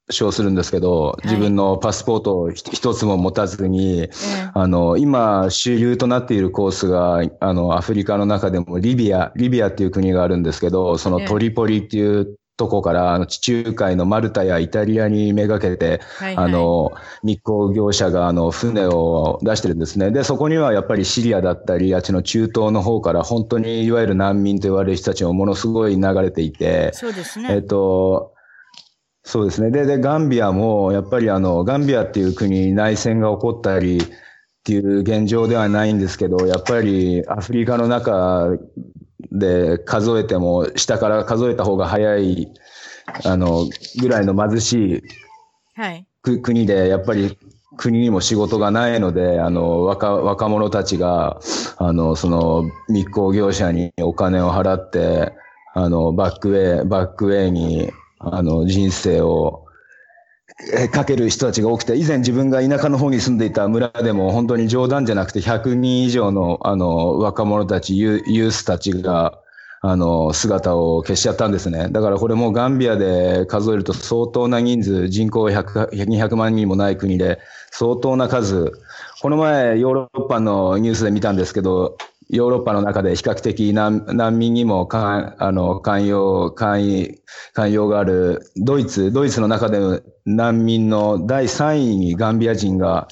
[0.09, 4.09] 称するんですけど、い自分のパスポートをひ一つも持たずに、え
[4.53, 16.91] あの、今、主流となっているコースが、あの、アフリカの中でもリビア、リビアっていう国があるんですけど、そええのトリポリっていうとこから、あの、地中海のマルタやイタリアにめがけて、はいはいあの、
[17.23, 20.11] 密航業者が、あの、船を出してるんですね。
[20.11, 27.61] で、そこにはやっぱりシリアだったり、あっちの中東の方から、本当にいわゆる難民と言われる人たちもものすごい流れていて、そうですえっね。
[27.63, 28.34] と、
[29.25, 29.71] そうですね。
[29.71, 34.01] で、で、ガンビアも、やっぱりあの、ガンビアっていう国に内戦が起こったりっ
[34.63, 38.49] ていう現状ではないんですけど、やっぱりアフリカの中
[39.31, 42.53] で数えても、下から数えた方が早い、
[43.23, 43.65] あの、
[43.99, 45.03] ぐらいの貧しい
[45.75, 46.05] はい。
[46.21, 47.37] く国で、やっぱり
[47.77, 51.39] 国にも仕事がないので、あの、若、若者たちが、
[51.77, 55.33] あの、その、密航業者にお金を払って、
[55.73, 57.91] あの、バックウェイ、バックウェイに、
[58.31, 59.65] あの、人生を、
[60.93, 69.37] かける人たちが多くて、以前自分が田舎の方に住んでいた村でも本当に冗談じゃなくて100人以上のあの若者たち、ユユースたちが
[69.81, 71.89] あの姿を消しちゃったんですね。
[71.89, 77.39] だからこれもガンビアで数えると相当な人数、人口100 200万人もない国で
[77.71, 78.71] 相当な数、
[79.21, 81.97] この前ヨーロッパのニュースで見たんですけど、
[82.29, 87.19] ヨーロッパの中で比較的難難民にもかあの寛容、寛、
[87.53, 93.07] 寛容があるドイツ、ドイツの中での難民の第3位にガンビア人が、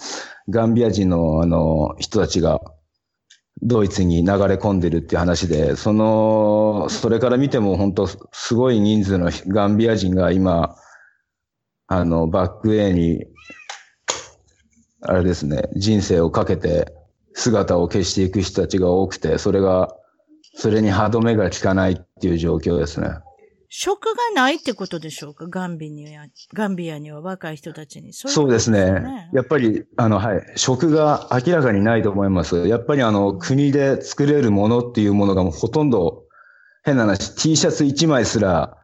[0.49, 2.59] ガンビア人のあの人たちが
[3.61, 10.75] ドイツに流れ込んでるっていう話で、その、それから見ても本当すごい人数のガンビア人が今、
[11.87, 13.25] あの、バックウェイに、
[15.01, 16.93] あれですね、人生をかけて
[17.33, 19.95] 姿を消していく人たちが多くて、それが、
[20.55, 23.09] それに歯止めが効かないっていう状況ですね。
[23.69, 25.47] 職がないってことでしょうか？
[25.47, 28.13] ガンビには、ガンビアには若い人たちに。
[28.13, 29.29] そういうそうですね。
[29.33, 30.43] やっぱり、あの、はい。
[30.55, 32.67] 職が明らかにないと思います。
[32.67, 36.23] やっぱりあの、国で作れるものっていうものがもうほとんど、
[36.83, 38.77] 変な話、T シャツ1枚すら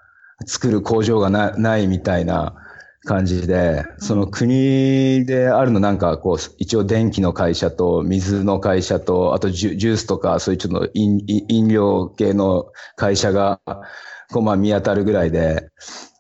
[0.48, 2.56] 作る工場がなないみたいな
[3.10, 13.60] 感じで、その国であるのなんかこう、一応電気の会社と水の会社と、あとジュジュースとかそういうちょっと飲飲料系の会社が、
[14.32, 15.70] こうまあ見当たるぐらいで、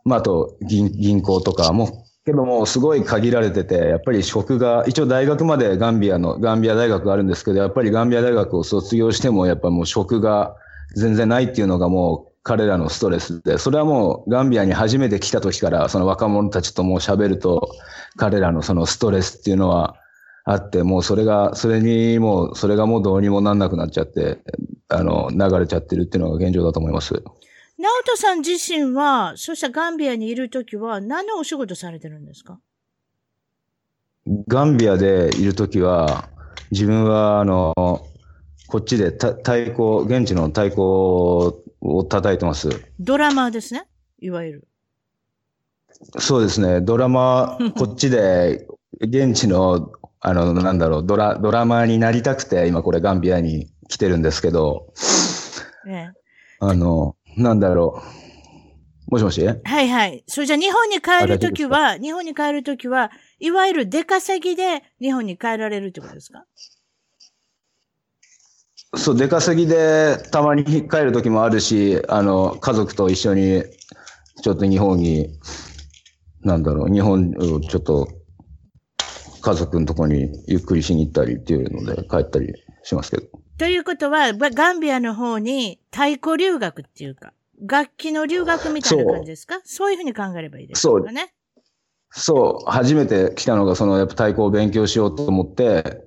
[0.04, 10.56] まああと銀銀行とかも、けどもすごい限られてて、やっぱり職が、一応大学までガンビアの、ガンビア大学があるんですけど、やっぱりガンビア大学を卒業しても、やっぱもう職が
[10.96, 17.70] 全然ないっていうのがもう彼らのストレスで、それはもうガンビアに初めて来た時から、その若者たちともう喋ると、
[18.18, 19.98] 彼らのそのストレスっていうのは
[20.46, 24.40] あって、もうそれが、それにもう、それがもうどうにもなんなくなっちゃって、
[24.88, 27.14] あの、流れちゃってるっていうのが現状だと思います。
[27.78, 32.60] ナオトさん自身は、そうしたガンビアにいるときは、何のお仕事されてるんですか？
[34.48, 36.30] ガンビアでいるときは、
[36.72, 37.76] 自分は、あの、
[38.68, 42.70] こっちでた太鼓、現地の太鼓を叩いてます。
[43.00, 43.86] ドラマーですね？
[44.20, 44.68] いわゆる。
[46.20, 46.82] そうですね。
[46.82, 48.68] ドラマ、 こっちで、
[49.02, 54.94] 現地の、あの、なんだろう、ドラ、ドラマーになりたくて、今これガンビアに来てるんですけど、
[55.88, 56.12] ええ。
[56.60, 58.02] あの、なんだろ
[59.08, 59.12] う。
[59.12, 59.44] もしもし？
[59.48, 60.24] はいはい。
[60.28, 66.46] それじゃあ日本に帰るときは、日本に帰るときは、いわゆる出稼ぎで日本に帰られるってことですか？
[68.96, 73.64] そう、出稼ぎでたまに帰る時もあるし、あの、家族と一緒に、
[74.42, 75.38] ちょっと日本に、
[76.42, 78.08] なんだろう、日本をちょっと、
[79.42, 83.28] 家族のとこにゆっくりしに行ったりっていうので帰ったりしますけど。
[83.58, 89.60] ということは、ばガンビアの方に太鼓留学っていうか、楽器の留学みたいな感じですか？
[89.66, 91.34] そういうふうに考えればいいですかね。
[92.12, 96.02] そう、初めて来たのが、その、やっぱ太鼓を勉強しようと思って、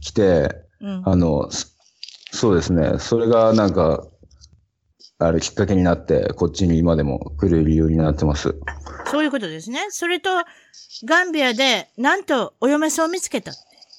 [0.00, 1.02] 来て、うん。
[1.04, 1.50] あの、
[2.32, 2.98] そそうですね。
[2.98, 4.04] それがなんか、
[5.20, 8.56] あれきっかけになって、こっちに今でも来る理由になってます。
[9.06, 9.86] そういうことですね。
[9.90, 10.30] それと、
[11.04, 13.52] ガンビアで、なんとお嫁さんを見つけた。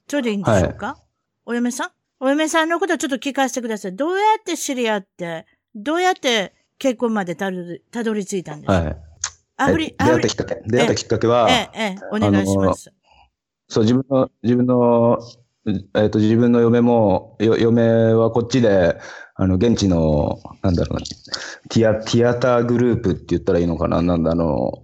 [0.09, 0.97] それでいいんでしょうか、
[1.45, 1.91] お嫁さん？
[2.19, 3.95] お嫁さんのことをちょっと聞かせてください。
[3.95, 8.97] どうやって知り合って、どうやって結婚までたどりたどり着いたんですか、はい。
[9.55, 10.61] アフリ、え出会ったきっかけ。
[10.65, 12.91] 出会ったきっかけは、ええ、ええ、お願いします。
[13.69, 15.19] そう、自分の、自分の、
[15.65, 18.97] えっ、と、自分の嫁も、よ嫁はこっちで、
[19.35, 21.05] あの、現地の、なんだろうな、
[21.69, 24.83] ティア、ティアターグループって言ったらいいのかななんだ、あの、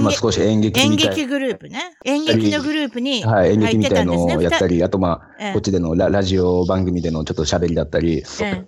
[0.00, 1.94] まあ、少し演劇演みたい劇グループね。
[2.04, 4.24] 演劇のグループにはい、演劇みたいの。
[4.24, 8.64] をやったり、あとまあ、ええこっちでのララジオ番組でのちょっと喋りだったり、ええ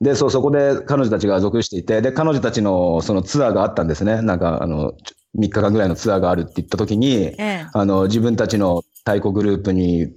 [0.00, 4.22] で、そう、そこで彼女たちが属していて、で、彼女たちのそのツアーがあったんですね。
[4.22, 4.92] なんか、あの、
[5.36, 10.12] 3日間ぐらいのツアーがあるって言った時に、ええあの、自分たちの太鼓グループに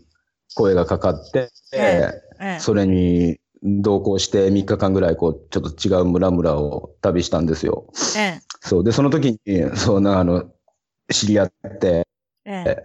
[0.55, 7.87] 声がかかって、えええそれに同行して3日間ぐらい、こう、ちょっと違う村々を旅したんですよ。
[8.15, 8.41] ええ。
[8.61, 8.83] そう。
[8.83, 10.45] で、その時に、そうな、あの、
[11.11, 12.07] 知り合って、
[12.45, 12.83] ええ。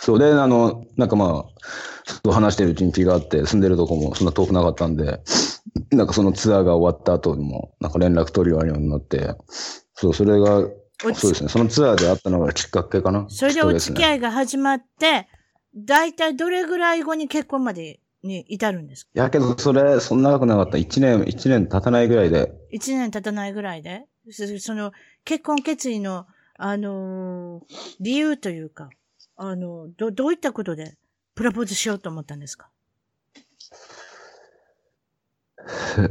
[0.00, 0.18] そう。
[0.18, 1.60] で、あの、なんかまあ、
[2.06, 5.20] そう話してるうちに気があって、住んでるとこもそんな遠くなかったんで、
[5.90, 9.34] なんかそのツアーが終わった後にも、なんか連絡取るようになって、
[9.94, 10.62] そう、それが、
[11.14, 13.26] そうですね、そのツアーであったのがきっかけかな。
[13.28, 15.28] それでお付き合いが始まって、
[15.76, 19.10] だいたいどれぐらい後に結婚までに至るんですか？
[19.14, 20.78] いやけど、それ、そんな長くなかった。
[20.78, 22.52] 一年、一年経たないぐらいで。
[22.70, 24.06] 一年経たないぐらいで？
[24.30, 24.92] そその
[25.24, 26.26] 結婚決意の、
[26.58, 27.64] あのー
[28.00, 28.88] 理由というか、
[29.36, 30.96] あのど、どういったことで
[31.34, 32.70] プロポーズしようと思ったんですか？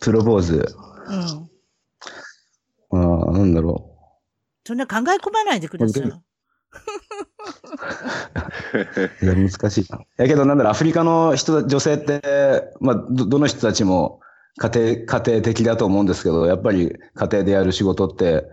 [0.00, 0.64] プロポーズ？
[1.06, 1.50] うん。
[3.00, 3.94] ああ、なんだろ
[4.64, 6.12] そんな考え込まないでください。
[9.22, 10.00] いや、難しいな。
[10.16, 12.20] やけど、なんだろう、アフリカの人、女性って、
[12.80, 14.20] まあ、ど、どの人たちも
[14.58, 18.44] 家庭、家庭的だと思うんですけど、やっぱり家庭でやる仕事って、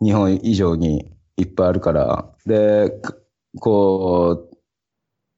[0.00, 2.92] 日本以上にいっぱいあるから、で、
[3.58, 4.56] こう、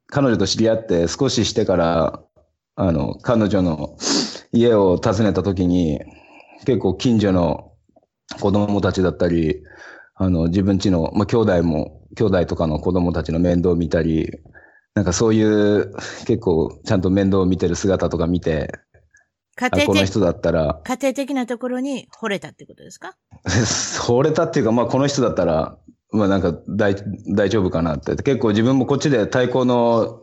[0.08, 2.22] 彼女と知り合って少ししてから、
[2.76, 3.96] あの、彼女の
[4.52, 6.00] 家を訪ねた時に、
[6.64, 7.72] 結構近所の
[8.40, 9.62] 子供たちだったり、
[10.14, 14.30] あの、自分家の、まあ、兄弟も、兄弟とかの子供たちの面倒を見たり、
[14.94, 15.92] なんかそういう、
[16.26, 18.70] 結構、ちゃんと面倒を見てる姿とか見て、
[19.56, 23.16] 家あこの人だったら、家庭的なところに惚れたってことですか？
[23.44, 25.78] 惚れたっていうか、まあ、この人だったら、
[26.10, 26.94] まあ、なんか大、
[27.34, 28.16] 大丈夫かなって。
[28.16, 30.22] 結構自分もこっちで太鼓の、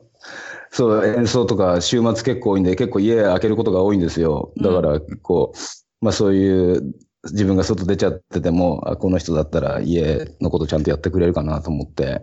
[0.72, 4.52] そう、演奏とか週末結構多いんで、結構家開けることが多いんですよ。
[4.62, 5.58] だから、こう、
[6.06, 6.94] まあそういう、
[7.26, 12.22] 自分が外出ちゃってても、あこの人だったら家のことちゃんとやってくれるかなと思って。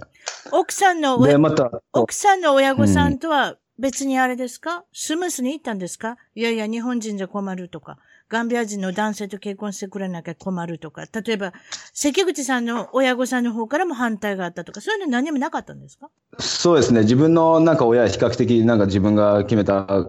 [0.53, 6.17] 奥さんのおで、また、奥さんの親御さんとは別にあれですか、スムースに行ったんですか？
[6.35, 7.99] いやいや、日本人じゃ困るとか、
[8.31, 11.53] ガンビア人の男性と結婚してくれなきゃ困るとか、例えば、
[11.93, 16.09] 関口さんの親御さんの方からも反対があったとか、そういうの何もなかったんですか？
[16.39, 17.01] そうですね。
[17.01, 20.07] 自分のなんか親は比較的なんか自分が決めた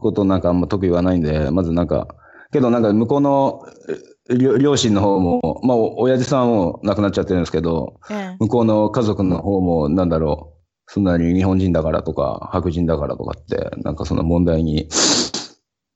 [0.00, 2.08] ことなんかあんま得意はないんで、まずなんか、
[2.56, 3.62] けどなんか向こうの
[4.28, 8.36] え両両親の方も、まあお親父さんも亡くなっちゃってるんですけど、ええ。
[8.40, 10.54] 向こうの家族の方もなんだろ
[10.88, 14.88] う、そんなに日本人だからとか白人だからとかって、なんかその問題に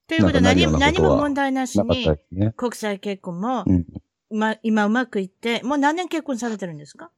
[0.07, 2.09] ということは何も問題なしに。
[2.57, 3.87] 国際結婚も、うん
[4.33, 7.11] ま、今うまくいって、もう何年結婚されてるんですか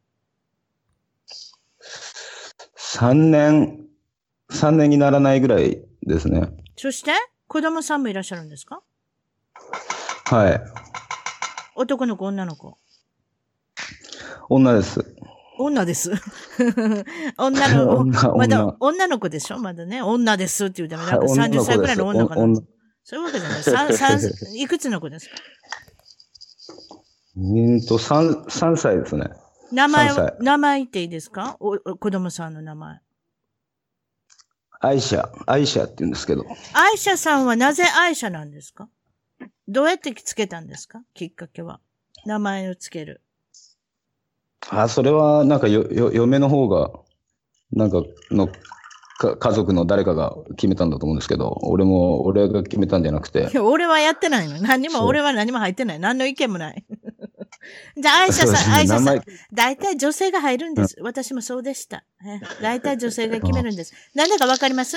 [2.78, 3.86] ？3年、
[4.50, 6.48] 3年にならないぐらいですね。
[6.76, 7.12] そして、
[7.48, 8.82] 子供さんもいらっしゃるんですか？
[10.26, 10.60] はい。
[11.74, 12.78] 男の子、女の子。
[14.48, 15.04] 女です。
[15.58, 16.10] 女です。
[17.38, 19.58] 女の子、 女まだ女女の子でしょ？
[19.58, 20.02] まだね。
[20.02, 22.60] 女ですって言うても、なんかはい女の30子歳くらいの女かな。
[23.04, 23.62] そういうわけじゃない。
[23.62, 24.20] さんさん
[24.56, 25.34] いくつの子ですか？
[27.36, 27.40] う
[27.76, 29.30] んと、3、3歳ですね。
[29.70, 31.56] 名前3は、歳名前言っていいですか？
[31.60, 33.00] おお子供さんの名前。
[34.80, 36.44] アイシャ、アイシャって言うんですけど。
[36.74, 38.88] アイシャさんはなぜアイシャなんですか？
[39.68, 41.02] どうやってつけたんですか？
[41.14, 41.80] きっかけは。
[42.26, 43.20] 名前をつける。
[44.70, 46.90] あ、それはなんかよ、よ、嫁の方が、
[47.72, 48.48] なんかの、
[49.18, 54.60] か家族の誰かが決めたんだと思うんですけど、俺も、俺が決めたんじゃなくてい、や俺はやってないの。
[54.60, 56.00] 何も、俺は何も入ってない。
[56.00, 56.84] 何の意見もない。
[57.96, 59.22] じゃあ、アイシャさん、アイシャさん。
[59.52, 60.96] 大体女性が入るんです。
[61.00, 62.04] 私もそうでした。
[62.24, 63.92] え大体女性が決めるんです。
[64.14, 64.96] なんでかわかります？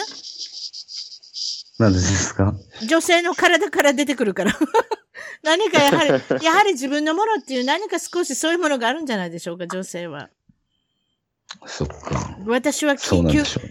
[1.78, 2.54] なんでですか？
[2.88, 4.54] 女性の体から出てくるから。
[5.44, 10.30] 何かやはり、やはり自分のものっていう何か少しそういうものがあるんじゃないでしょうか、女性は。
[11.68, 12.38] そっか。
[12.48, 13.00] 私はね。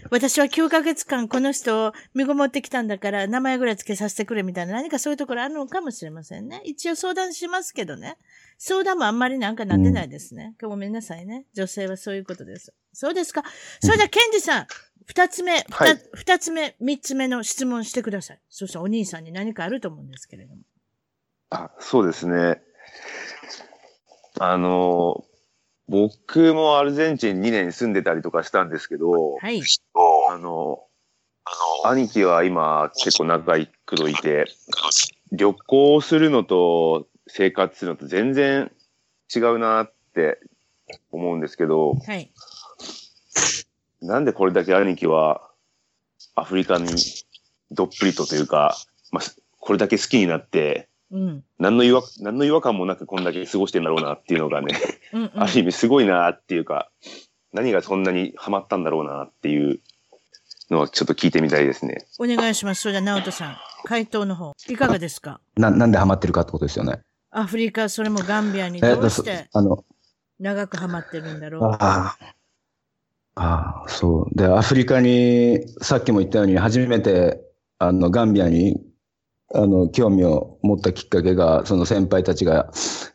[0.09, 6.61] 私は9ヶ月間この人を身ごもってきたんだから名前ぐらい付けさせてくれみたいな何かそういうところあるのかもしれませんね。
[6.63, 8.17] 一応相談しますけどね。
[8.57, 10.55] 相談もあんまりなんかなってないですね。
[10.61, 11.45] ごめんなさいね。
[11.53, 12.73] 女性はそういうことです。
[12.93, 13.43] そうですか。
[13.81, 14.67] それでは、ケンジさん、
[15.05, 18.39] 二つ目、二はい二つ目、三つ目の質問してください。
[18.49, 20.61] そしたらお兄さんに何かあると思うんですけれども。
[21.51, 22.61] あそうですね。
[24.39, 25.23] あの、
[25.87, 29.61] 僕もアルゼンチン2年住んでたりとかしたんですけど、はい。
[30.29, 30.83] あの、
[31.85, 34.45] 兄貴は今結構仲良くといて、
[35.31, 38.71] 旅行するのと生活するのと全然
[39.33, 40.39] 違うなって
[41.11, 42.31] 思うんですけど、はい。
[44.01, 45.49] なんでこれだけ兄貴は
[46.35, 46.87] アフリカに
[47.71, 48.75] どっぷりとというか、
[49.11, 49.23] まあ、
[49.59, 51.43] これだけ好きになって、うん。
[51.59, 54.75] 何の違和何の違和感もなくこんだけ過ごしてんだろうなっていうのがね、
[55.13, 55.31] うん、うん。
[55.41, 56.89] ある意味すごいなっていうか、
[57.53, 59.79] 何がそんなにハマったんだろうなっていう
[60.69, 62.05] のはちょっと聞いてみたいですね。
[62.19, 62.81] お願いします。
[62.81, 63.57] それでは、直人さん。
[63.85, 65.39] 回答の方、いかがですか？
[65.57, 66.99] な、なんでハマってるかってことですよね。
[67.29, 69.85] アフリカ、それもガンビアにえどうしてあの、
[70.39, 71.63] 長くハマってるんだろう。
[71.65, 72.17] ああ。
[73.35, 74.35] ああ、そう。
[74.35, 77.41] で、アフリカに、さっきも言ったように、初めて、
[77.79, 78.81] あの、ガンビアに、
[79.53, 82.71] あの、興味を持ったきっかけが、その先輩たちが、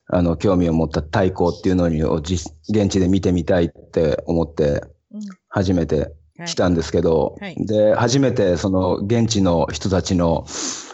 [0.08, 5.20] あの、興味を持った太鼓っていうのに、を実現地で見てみたいって思って、うん。
[5.48, 6.12] 初めてはい
[6.46, 10.46] 来たんですけど、はいで、初めてその現地の人たちの、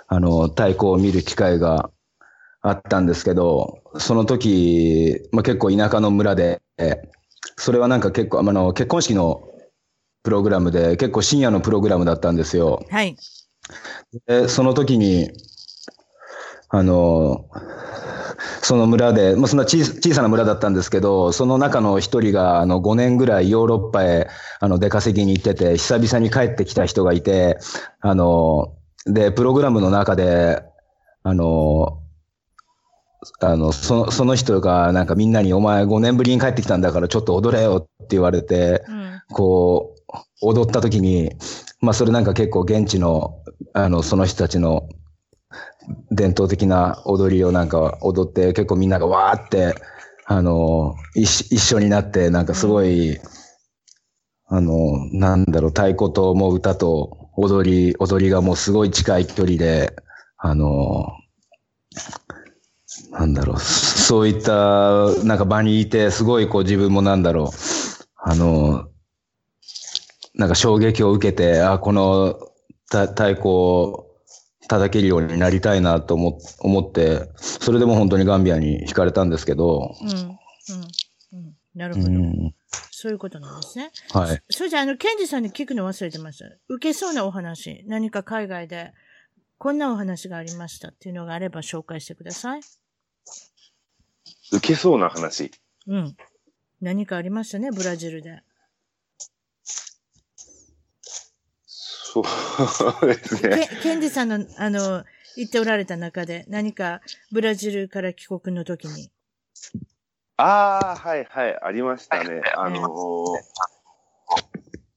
[0.09, 1.91] あの、太鼓を見る機会が
[2.63, 6.61] あったんですけど、その時、まあ、結構田舎の村で、
[7.59, 9.49] それはなんか結構、あの、結婚式の
[10.23, 12.85] プログラムで、結構深夜のプログラムだったんですよ。
[12.91, 13.17] はい。
[14.27, 15.31] で、その時に、
[16.69, 17.49] あの、
[18.63, 24.29] その村で、まあ、そんな小小さな村だったんですけど、その中の一人が、あの、5年ぐらいヨーロッパへ、
[24.61, 27.59] あの、出稼ぎに行ってて、久々に帰ってきた人がいて、
[28.01, 28.75] あの、
[29.07, 30.63] で、プログラムの中で、
[31.23, 32.03] あの、
[33.41, 39.21] あの、その、その人が、なんかみんなに、お前5年ぶりに帰ってきたんだから、ちょっと踊れよって言われて、うん。
[39.31, 41.33] こう、踊った時に、
[41.81, 43.43] まあそれなんか結構現地の、
[43.73, 44.89] あの、その人たちの
[46.11, 49.75] 伝統的な踊りをなんか踊って、結構みんながわーって、
[50.27, 53.19] あの、一一緒になって、なんかすごい、
[54.49, 59.95] あの、なんだろう、太鼓ともう歌と踊り、踊りがもうすごい近い距離で、
[60.39, 61.07] あの、
[63.11, 67.49] なんだろう、そういった、なんか場にいて、すごいこう自分もなんだろう、
[68.17, 68.89] あの、
[70.35, 72.39] なんか衝撃を受けて、あ、この
[72.91, 74.07] た太鼓を
[74.69, 80.09] 叩けるようになりたいなと思思って、それでも本当にガンビアに惹かれたんですけど、うん。
[80.09, 80.39] うん。
[81.33, 81.55] うん。
[81.75, 82.11] なるうほど。
[82.11, 82.55] ん、
[82.91, 83.91] そういうことなんですね。
[84.11, 84.43] はい。
[84.51, 86.47] それじゃあ、あの、ケンジさんに聞くの忘れてました。
[86.69, 88.93] 受けそうなお話、何か海外で、
[89.59, 92.61] こんなお話がありましたっていうのがあれば紹介してください。
[94.53, 95.51] 受けそうな話。
[95.87, 96.17] うん。
[96.81, 98.43] 何かありましたね、ブラジルで。
[101.65, 102.21] そ
[103.03, 103.69] うですね。
[103.71, 105.05] ケケンジさんの、あの、
[105.37, 109.11] 言っておられた中で、何かブラジルから帰国の時に。
[110.39, 112.43] ああ、はいはい、ありましたね。
[112.57, 112.87] あのー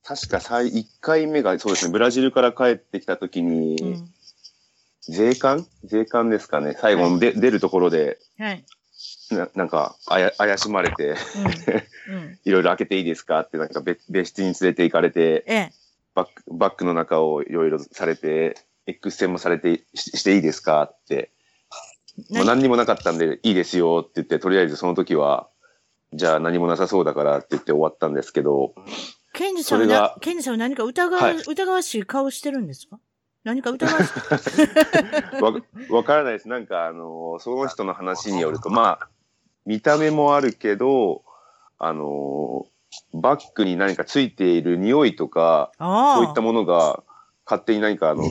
[0.03, 4.09] 確か最1回目が、そうですね、ブラジルから帰ってきたときに、うん。
[5.01, 5.67] 税関？
[5.83, 6.75] 税関ですかね。
[6.81, 8.65] 最後ので、出るところで、はい。
[9.35, 11.15] ななんかあや、怪しまれて、
[12.07, 12.15] うん。
[12.15, 12.39] うん。
[12.45, 13.39] いろいろ開けていいですか？
[13.41, 15.71] って、なんか別別室に連れて行かれて、ええ。
[16.15, 18.55] バッグバッグの中をいろいろされて、
[18.87, 20.81] X 線もされてししていいですか？
[20.83, 21.31] って、
[22.31, 25.49] もう何にもなかったんでいいですよって言って、とりあえずその時は、
[26.13, 28.73] じゃあ何もなさそうだからって言って終わったんですけど、
[29.33, 32.99] ケンジさんはさんは何か疑わ、はい疑わしい顔してるんですか？
[33.43, 35.39] 何か疑わしい？
[35.41, 35.53] わ
[35.95, 36.49] わからないです。
[36.49, 39.07] なんか、あのその人の話によると、まあ、
[39.69, 41.21] 見た目もあるけど、
[41.77, 42.65] あの
[43.13, 45.71] バッグに何かついている匂いとか。
[45.77, 47.03] そういったものが
[47.45, 48.23] 勝手に何かあの、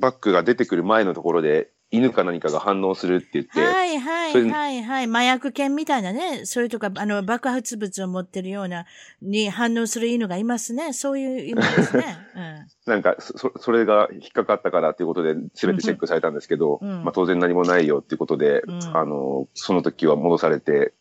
[0.00, 5.04] バッグが出てくる前のところで、犬か何かが反応するって言って、はいはいはいはい。
[5.04, 6.44] 麻薬犬みたいなね。
[6.44, 8.86] それとか、あの、爆発物を持ってるような、
[9.22, 10.92] に反応する犬がいますね。
[10.92, 12.18] そういう意味ですね。
[12.86, 20.94] なんかそ、そそれが引っかかったからっていうことで、全てチェックされたんですけど、うんまあ当然何もないよっていうことで、うんあの、その時は戻されて、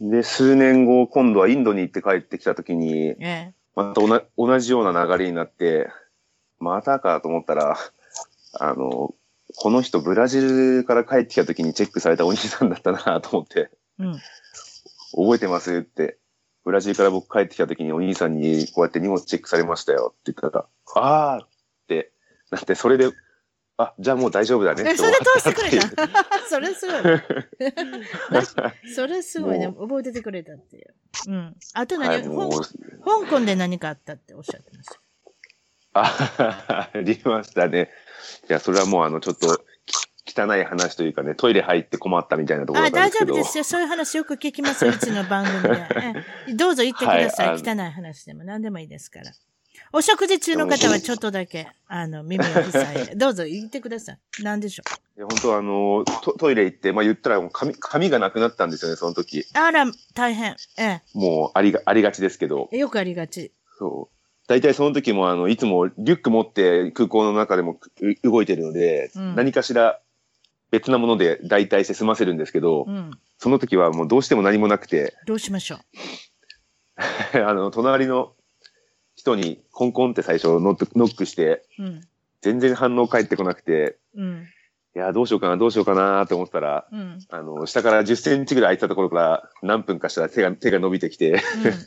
[0.00, 3.24] で、数年後、今度はインドに行って帰ってきた時に、うん。
[3.24, 4.00] えまた
[4.36, 5.90] 同じような流れになって、
[6.58, 7.76] またかと思ったら、
[8.58, 9.14] あの、
[9.56, 14.02] この人ブラジルから帰ってきた時にチェックされたお兄さんだったなと思って、え。
[14.02, 14.12] うん。
[15.12, 16.18] 覚えてますって、
[16.64, 21.48] ブラジルから僕帰ってきた時にお兄さんにこうやって荷物チェックされましたよって言ったら、あーっ
[21.88, 22.12] て
[22.50, 23.10] なって、それで、
[23.78, 26.08] あ、じゃあもう大丈夫だねってえそれ終わった通してくれっていうた？
[26.48, 28.94] それすごい。
[28.94, 29.68] それすごいね。
[29.78, 30.94] 覚えててくれたっていう。
[31.28, 31.56] うん。
[31.74, 35.00] あと何、はい、香、香港で何かあったっておっしゃってました？
[35.98, 37.90] あ、ありましたね。
[38.48, 39.62] いや、それはもうあの、ちょっと、
[40.24, 43.34] き汚い話というかね、トイレ入って困ったみたいなところだあ、大ったんですけど。
[43.34, 43.64] 丈夫ですよ。
[43.64, 44.92] そういう話よく聞きますよ。
[44.92, 45.86] うちの番組で。
[45.96, 46.14] え
[46.48, 47.48] えどうぞ言ってください。
[47.48, 49.32] はいあ汚い話でも何でもいいですから。
[49.92, 53.14] お食事中の方はちょっとだけ、あの、耳を塞いで。
[53.16, 54.18] どうぞ言ってください。
[54.42, 54.82] 何でしょ
[55.16, 59.40] いや本当あのト、トイレ行って、まあ言ったらもう髪、髪がなくなったんですよね、その時。
[59.40, 59.44] う。
[59.54, 60.56] あら、大変。
[60.78, 62.68] えもうありが、ありがちですけど。
[62.72, 62.78] え。
[62.78, 63.52] よくありがち。
[63.78, 64.15] そう。
[64.48, 70.00] 大体その時もあの、いつもリュック持って空港の中でもう動いてるので、うん何かしら
[70.70, 73.10] 別なもので代替して済ませるんですけど、うん。
[73.38, 75.78] その時はもうどうしても何もなくて、どうしましょ
[76.96, 78.32] あの、隣の
[79.14, 81.82] 人にコンコンって最初ノックノックして、う。
[81.82, 82.00] うん。
[82.40, 84.46] 全然反応返ってこなくて、うん。
[84.94, 87.18] いや、どうしようかな、どうしようかなと思ったら、うん。
[87.28, 91.42] あの、下から10センチぐらい空いてたところから何分かしたら手が、手が伸びてきて。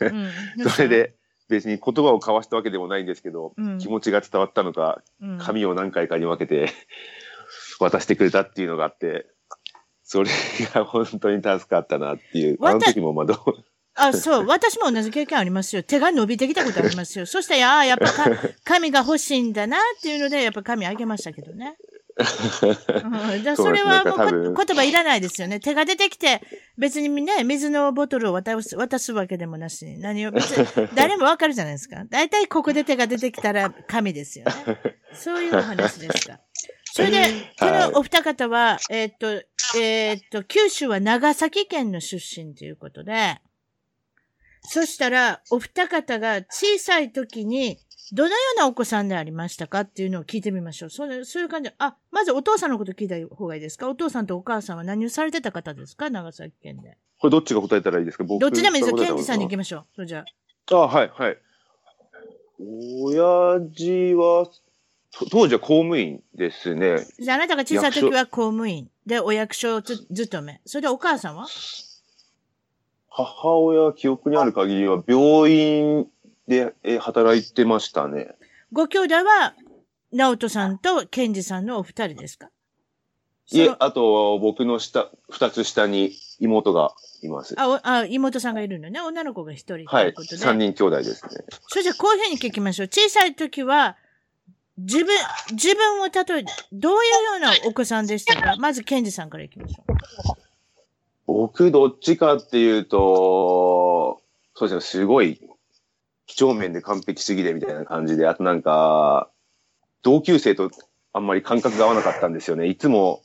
[0.69, 1.15] それで
[1.49, 6.71] 別に言葉を交わしたわけでもないんですけど、うん、気持ちが伝わったのか、うん、紙を何回かに分けて
[7.79, 9.25] 渡してくれたっていうのがあって、
[10.03, 10.29] それ
[10.73, 12.57] が本当に助かったなっていう。
[12.61, 13.37] あの時もまあどう、
[13.99, 14.47] あ、そう。
[14.47, 15.83] 私も同じ経験ありますよ。
[15.83, 17.25] 手が伸びてきたことありますよ。
[17.25, 18.29] そしたら、ああ、やっぱか
[18.63, 21.75] 紙が欲しいんだなっていうので、やっぱ紙あげましたけどね。
[22.19, 25.59] うん、だそれはもうこ言葉いらないですよね。
[25.59, 26.41] 手が出てきて、
[26.77, 32.03] 別にね、水のボトルを渡す渡すわけでもなしに、何を、別に 誰もわかるじゃないですか。
[32.09, 34.53] 大体ここで手が出てきたら紙ですよね。
[35.13, 36.39] そういうお話ですか。
[36.91, 37.27] それで、
[37.59, 39.31] このお二方は、えー、っと、
[39.77, 43.39] えー、っと、九州は長崎県の出身ということで、
[44.71, 47.79] そしたら、お二方が小さい時に、
[48.11, 50.89] どのようなお子さんでありましたかっていうのを聞いてみましょう。
[50.89, 51.75] それそういう感じで。
[51.79, 53.89] あ、まずお父さんのこと聞いた方がいいですか？
[53.89, 56.09] お父さんとお母さんは何をされてた方ですか？
[56.09, 56.97] 長崎県で。
[57.19, 58.23] これどっちが答えたらいいですか？
[58.23, 58.97] 僕どっちでもいいですよ。
[58.97, 59.85] ケンジさんに行きましょう。
[59.95, 60.23] それじゃ
[60.71, 60.75] あ。
[60.75, 61.37] あ、はい、はい。
[62.59, 64.49] 親父は、
[65.31, 67.05] 当時は公務員ですね。
[67.19, 70.61] じゃあ、あなたが小さい時は公務員でお役所ず勤め。
[70.65, 71.47] それでお母さんは？
[73.09, 76.07] 母親、記憶にある限りは病院
[76.47, 78.35] で働いてましたね。
[78.71, 79.55] ご兄弟は、
[80.11, 82.49] 直人さんとケンジさんのお二人ですか？
[83.51, 86.93] いえ、あと、僕の下、二つ下に妹が
[87.23, 87.55] います。
[87.57, 89.01] あ、あ妹さんがいるのね。
[89.01, 90.35] 女の子が一人ということで。
[90.35, 90.37] はい。
[90.37, 91.45] 三人兄弟ですね。
[91.67, 92.87] それじゃこういうふうに聞きましょう。
[92.87, 93.97] 小さい時は、
[94.77, 95.07] 自分、
[95.51, 98.55] 自分を例え、どういうようなお子さんでしたか？
[98.57, 99.95] まず、ケンジさんからいきましょう。
[101.31, 104.21] 僕、どっちかっていうと、
[104.55, 105.39] そうですね、すごい、
[106.25, 109.29] 几帳面で完璧すぎでみたいな感じで、あとなんか、
[110.01, 110.71] 同級生と
[111.13, 112.67] あんまり感覚が合わなかったんですよね。
[112.67, 113.21] いつも、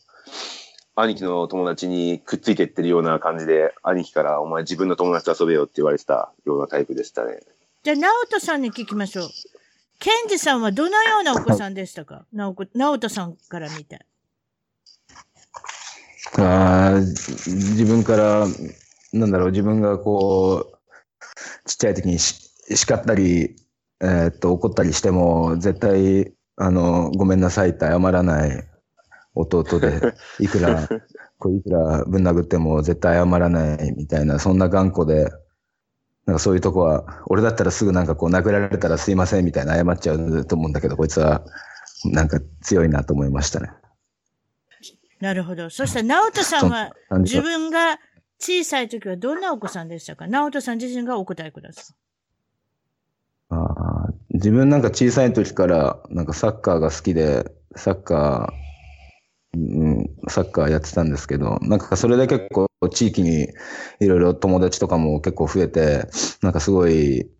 [0.96, 7.40] 兄貴の友達にくっついてってるような感じで、兄貴からお前自分の友達と遊べよって言われてたようなタイプでしたね。
[7.82, 9.28] じゃあ、直人さんに聞きましょう。
[9.98, 12.26] ケンジさんはどのようなお子さんでしたか？
[12.32, 12.55] 直
[12.98, 14.05] 人さんから見て。
[16.39, 18.47] あ自分から、
[19.12, 23.57] なんだろう、自分がこう、ちっちゃい時にし叱ったり、
[24.01, 28.64] えー、っと、怒ったりしても、絶対、あの、ごめんなさいって謝らない
[29.35, 30.89] 弟で、 いくら、
[31.39, 35.30] こういくらぶん殴っても絶対謝らないみたいな、そんな頑固で、
[36.26, 41.45] なんかそういうとこは、俺だったらすぐなんかこう殴られたらすいませんみたいな謝っちゃうと思うんだけど、こいつは
[42.07, 43.70] なんか強いなと思いましたね。
[45.20, 45.70] なるほど。
[45.70, 47.98] そしたら、直人さんは自分が
[48.38, 50.26] 小さい時はどんなお子さんでしたか？
[50.26, 51.84] 直人さん自身がお答えください。
[53.50, 57.44] あ自分なんか小さい時からなんかサッカーが好きで、
[57.76, 63.48] サッカー、うん、サッカーやってたんですけど、なんかそれで結構地域に
[64.00, 66.08] いろいろ友達とかも結構増えて、
[66.42, 67.30] なんかすごい、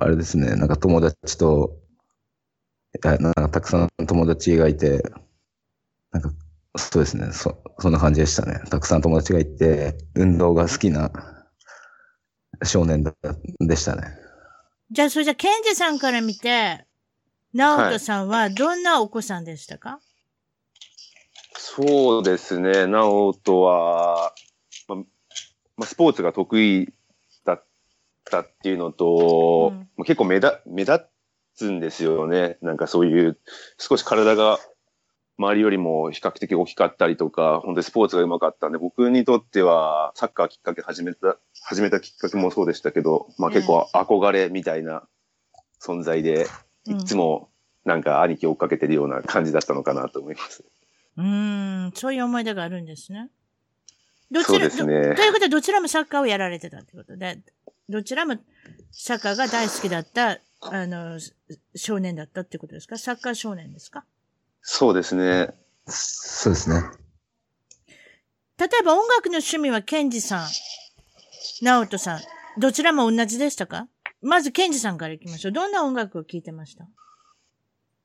[0.00, 1.76] あれですね、なんか友達と、
[3.02, 5.02] なんかたくさん友達がいて、
[6.12, 6.30] なんか
[6.78, 8.60] そうですね、そ、そんな感じでしたね。
[8.70, 11.10] たくさん友達がいて、運動が好きな
[12.62, 13.04] 少年
[13.60, 14.02] でしたね。
[14.90, 16.86] じゃあ、それじゃあ、ケンジさんから見て、
[17.52, 19.98] 直人さんはどんなお子さんでしたか、はい
[21.78, 22.86] そうですね。
[22.86, 24.32] 直人は、
[24.88, 25.04] まま
[25.82, 26.92] あ、スポーツが得意
[27.44, 27.64] だっ
[28.24, 31.04] たっていうのと、うん、結構目立目立
[31.54, 32.58] つんですよね。
[32.62, 33.38] なんかそういう、
[33.78, 34.58] 少し体が
[35.38, 45.04] 周りよりも比較的大きかったりとか、本当にスポーツが上手かったんで、僕にとってはサッカーきっかけ始めた、始めたきっかけもそうでしたけど、まあ結構憧れみたいな
[45.80, 46.48] 存在で、
[46.86, 47.50] いつも
[47.84, 50.64] なんか兄貴を追っかけてるような感じだったのかなと思います。
[51.16, 53.30] うん、そういう思い出があるんですね。
[54.30, 55.14] どちら、ですね。
[55.14, 57.38] ということで、どちらもサッカーをやられてたってことで、
[57.88, 58.36] どちらも
[58.90, 61.18] サッカーが大好きだった、あの、
[61.76, 62.98] 少年だったってことですか？
[62.98, 64.04] サッカー少年ですか？
[64.62, 65.54] そうですね。
[65.86, 66.82] そうですね。
[68.58, 70.48] 例えば音楽の趣味はケンジさん、
[71.62, 72.20] ナオトさん、
[72.58, 73.88] どちらも同じでしたか？
[74.20, 75.52] まず、ケンジさんからいきましょう。
[75.52, 76.86] どんな音楽を聴いてました？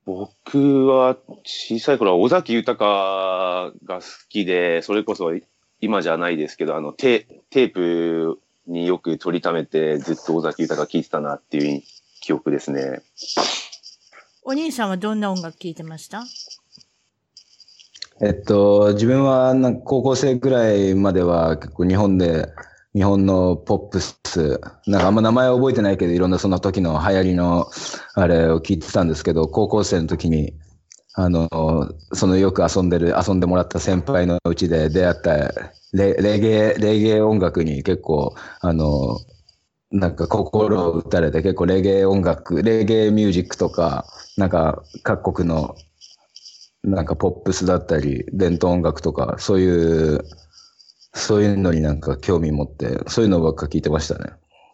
[0.06, 5.32] 僕は小さい頃は尾崎豊が好きで、それこそ
[5.80, 11.82] 今じゃないですけど、あのテテープによく取りためてずっと尾崎豊聴いてたなっていう
[12.22, 13.02] 記憶ですね。
[14.44, 16.24] お兄さんはどんな音楽聴いてました？
[18.26, 22.48] えっと、自分はなんか高校生ぐらいまでは結構日本で、
[22.96, 27.68] 日本のポップス、なんかあんま名前覚えてないけど、いろんなその時の流行りの
[28.14, 30.54] あれを聞いてたんですけど、高校生の時に、
[31.16, 31.50] あの、
[32.14, 35.52] そのよく遊んでる、遊んでもらった先輩のうちで出会った
[35.92, 39.20] レレゲエ、レゲエ音楽に結構、あの、
[39.92, 44.06] なんか心を打たれて結構レゲエ音楽、レゲエミュージックとか、
[44.38, 45.76] なんか各国の
[46.84, 50.26] なんかポップスだったり、伝統音楽とか、そういう、
[51.14, 54.32] そういうのになんか興味持って、そういうのばっか聞いてましたね。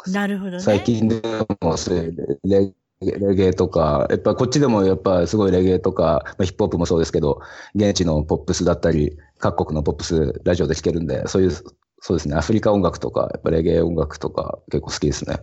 [0.08, 0.60] なるほどね。
[0.60, 1.22] 最近で
[1.62, 7.42] もそういうレレゲエとか、やっぱこっちでもやっぱすごいレゲエとか、まあ、ヒップホップもそうですけど、
[7.76, 15.38] 現地のポップスだったり、各国のポップスラジオで聴けるんで、そういう、そうですね、アフリカ音楽とか、やっぱレゲエ音楽とか結構好きですね。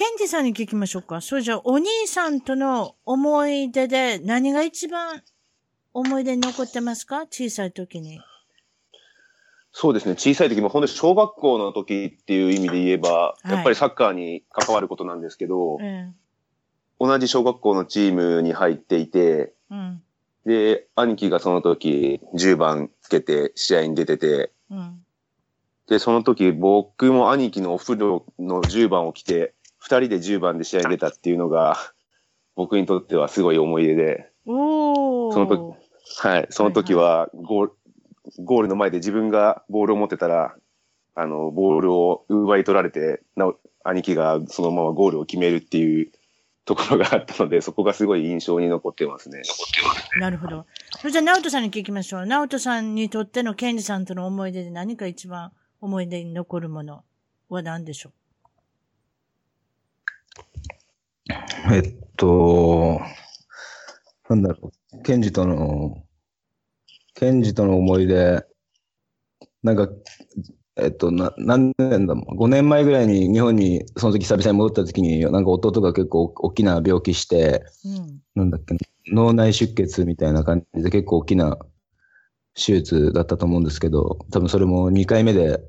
[0.00, 1.20] ケンジさんに聞きましょうか。
[1.20, 5.20] それじゃあ、お兄さんとの思い出で何が一番
[5.92, 7.26] 思い出に残ってますか？
[7.26, 8.18] 小さい時に。
[9.72, 10.14] そうですね。
[10.14, 16.14] 小さい時も、本当に小学校の時っていう意味で言えば、はい、やっぱりサッカーに関わることなんですけど、うん、
[16.98, 20.02] 同じ小学校のチームに入っていて、うん、
[20.46, 25.04] で、兄貴がその時10番つけて試合に出てて、うん、
[25.88, 31.76] で、その時僕も兄貴のお風呂の10番を着て、二人で10番で試合に出たっていうのが、
[32.54, 35.76] 僕にとってはすごい思い出で、その時、
[36.18, 37.72] はい、その時はゴール、
[38.44, 40.54] ゴールの前で自分がボールを持ってたら、
[41.14, 43.52] あの、ボールを奪い取られて、な
[43.82, 46.12] 兄貴がそのままゴールを決めるっていう
[46.66, 49.42] ところがあったので、そこがすごい印象に残ってますね。
[50.18, 50.66] なるほど。
[50.98, 52.26] それじゃあ、直人さんに聞きましょう。
[52.26, 57.02] 直人さんにとってのケンジさんとの思い出で何か一番思い出に残るもの
[57.48, 58.19] は何でしょう
[61.72, 63.00] えっと、
[64.28, 66.02] なんだろう、ケンジとの、
[67.14, 68.44] ケンジとの思い出、
[69.62, 69.88] なんか、
[70.76, 78.76] えっと、な何年だもん、5年前ぐらいに日本にその時久々に戻った時に、なんか弟が結構大きな病気して、うん、なんだっけ、
[79.12, 81.58] 脳内出血みたいな感じで結構大きな
[82.54, 85.60] 手術だったと思うんですけど、多分それも2回目で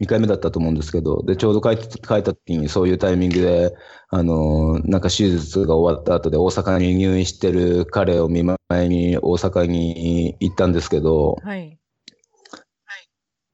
[0.00, 3.74] 2回目だったと思うんですけど、で、ちょうど帰って、帰った時にそういうタイミングで、
[4.10, 11.78] あのー、なんか手術が終わった後で大阪に入院してる彼を見舞いに大阪に行ったんですけど、はい。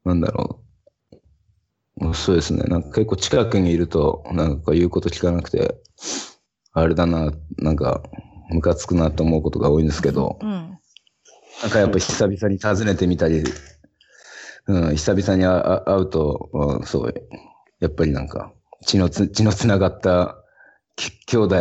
[0.04, 0.60] なんだろ
[2.00, 2.14] う。
[2.14, 2.64] そうですね。
[2.64, 5.80] なんか結構近くにいると、なんか言うこと聞かなくて、
[6.72, 8.02] あれだな、なんか、
[8.50, 10.48] ムカつくなと思うことが多いんですけど、うん、
[11.62, 13.42] なんかやっぱ久々に訪ねてみたり
[14.66, 17.14] うん、久々に会うと、うん、そう、
[17.80, 18.52] やっぱりなんか、
[18.86, 20.38] 血のつ、血のつながった
[21.26, 21.56] 兄弟、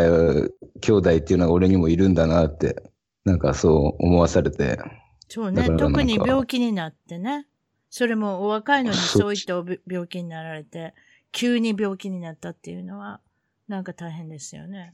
[0.82, 2.84] 兄弟っていうのが俺にもいるんだなって、
[3.26, 4.80] なんかそう思わされて。
[5.28, 7.47] そうね、特に病気になってね。
[7.89, 10.93] それもお若いのにそういった病気になられて、
[11.32, 13.22] 急に病気になったっていうのは、
[13.68, 14.91] なんか大変ですよね。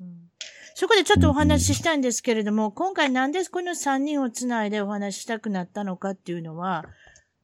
[0.00, 0.30] うん、
[0.74, 6.84] そこでちょっとお話ししたいんですけれども、今回なんでこの3人をつないでお話ししたくなったのかっていうのは、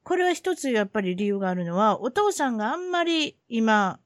[0.02, 4.00] これは一つやっぱり理由があるのは、お父さんがあんまり今、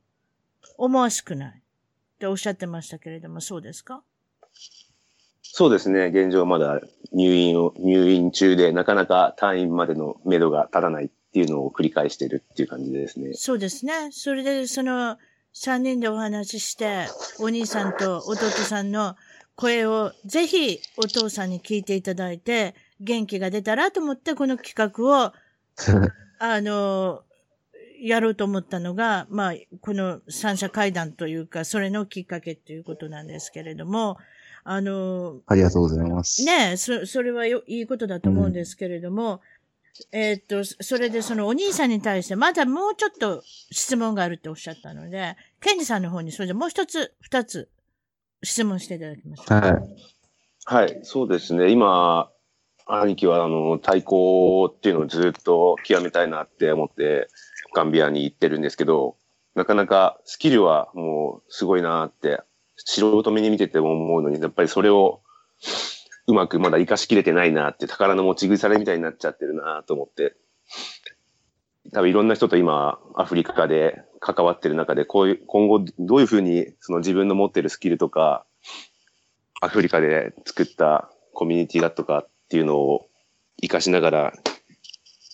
[0.77, 4.03] 思わしくないっておっしゃってましたけれども、そうですか？
[5.43, 6.07] そうですね。
[6.07, 6.81] 現状まだ
[7.13, 13.35] 入院を、入院中で、なかなか退院までの目処が立たないっていうのを繰り返してるっていう感じですね。
[13.35, 14.11] そうですね。
[14.11, 15.17] それで、その、
[15.55, 17.07] 3人でお話しして、
[17.39, 19.17] お兄さんと弟さんの
[19.57, 25.33] 声をぜひお父さんに聞いていただいて、元気が出たらと思ってこの企画を、
[26.39, 27.23] あの、
[28.01, 34.19] やろうと思ったのが、まあ、この三者会談というか、それのきっかけということなんですけれども、
[34.65, 36.45] あの、ありがとうございます。
[36.45, 39.41] ねそ、それはよいいことだと思うんですけれども、
[40.13, 47.69] えー、っと、それでそのお兄さんに対して、まだもうちょっと質問があるっておっしゃったので、ケンジさんの方にそれでもう一つ、二つ
[48.43, 49.61] 質問していただきました。
[49.61, 49.83] はい。
[50.67, 51.71] はい、そうですね。
[51.71, 52.31] 今、
[52.87, 57.29] 兄貴はあの、太鼓っていうのをずっと極めたいなって思って、
[57.75, 59.17] ガンビアに行ってるんですけど、
[59.55, 62.41] なかなかスキルはもうすごいなって、
[62.77, 65.23] 素人目に見てても思うのに、やっぱりそれを
[66.27, 70.37] うまくまだ活かしきれてないなって、宝の持ち腐れみたいになっちゃってるなと思って。
[71.93, 78.47] 多分いろんな人と今、アフリカで関わってる中で、こういう、今後どういうふうにその自分の持ってるスキルとか、
[79.61, 83.07] アフリカで作ったコミュニティだとかっていうのを
[83.61, 84.33] 活かしながら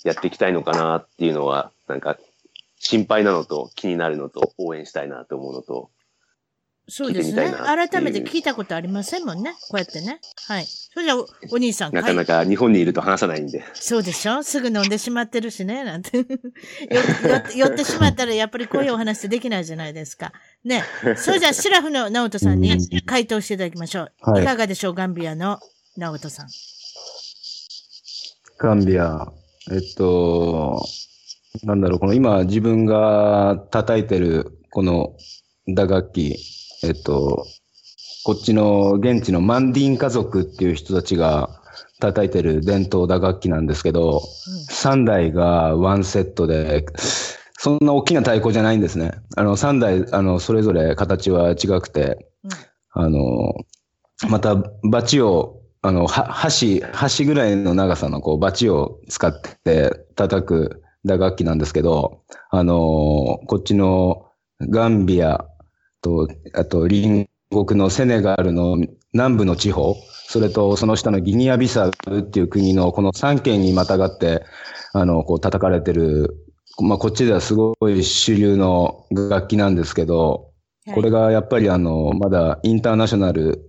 [0.05, 2.18] やっていきたいのかなっていうのは、なんか
[2.78, 5.91] 心配なのと気になるのと応援したいなと思うのと、
[6.91, 7.53] そうですね。
[7.64, 9.53] 改めて聞いたことありませんもんね。
[9.68, 10.20] こうやってね。
[10.49, 10.66] はい。
[10.66, 11.95] それじゃおお兄さん。
[11.95, 13.64] なかなか日本にいると話さないんで。
[13.74, 14.43] そうでしょ？
[14.43, 15.84] すぐ飲んでしまってるしね。
[15.84, 16.24] なんて よ
[17.55, 20.32] 寄ってしまったらやっぱりこういうお話ってできないじゃないですか。
[20.64, 20.84] ね。
[21.16, 22.76] それじゃあ、シラフの直人さんに
[23.07, 24.12] 回答していただきましょう。
[24.20, 24.95] はい、いかがでしょう？
[24.95, 25.61] ガンビアの
[25.97, 26.49] 直人さん。
[28.59, 29.32] ガンビア。
[29.70, 30.84] えっと、
[31.62, 35.14] なんだろう、この今自分が叩いてるこの
[35.68, 36.36] 打楽器、
[36.83, 37.47] えっと、
[38.24, 41.61] こっちの現地のマンディーン家族っていう人たちが
[42.01, 44.20] 叩いてる伝統打楽器なんですけど、うん、
[44.68, 46.87] 3台がワンセットで、
[47.59, 49.12] そんな大きな太鼓じゃないんですね。
[49.37, 52.51] あの、3台、あの、それぞれ形は違くて、うん、
[52.93, 53.55] あの、
[54.28, 59.33] また、バチを、あの、は、箸、箸ぐらいの長さの、こう、バチを使っ
[59.64, 64.26] て叩く打楽器なんですけど、あの、こっちの
[64.61, 65.47] ガンビア
[66.01, 68.77] と、あと隣国のセネガルの
[69.13, 69.97] 南部の地方、
[70.29, 74.45] それとその下のギニアビサウっていう国のこの3県にまたがって、
[74.93, 76.37] あの、こう叩かれてる、
[76.81, 80.51] まあこっちではすごい主流の楽器なんですけど、
[80.95, 83.69] これがやっぱりあの、まだインターナショナル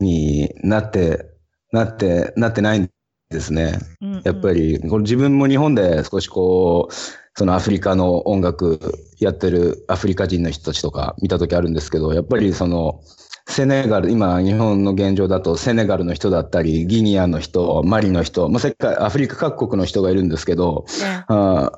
[0.00, 1.26] になって、
[1.72, 2.90] なって、なってないん
[3.30, 3.78] ですね。
[4.00, 6.94] うんうん、やっぱり、これ自分も日本で少しこう、
[7.36, 8.80] そのアフリカの音楽
[9.18, 13.00] やってるアフリカ人の人たちとか見た時あるんですけど、やっぱりその、
[13.46, 20.84] セネガル、今日本の現状だとセネガルの人だったり、ギニアの人、マリの人、まあ、世界、アフリカ各国の人がいるんですけど、
[21.28, 21.72] あ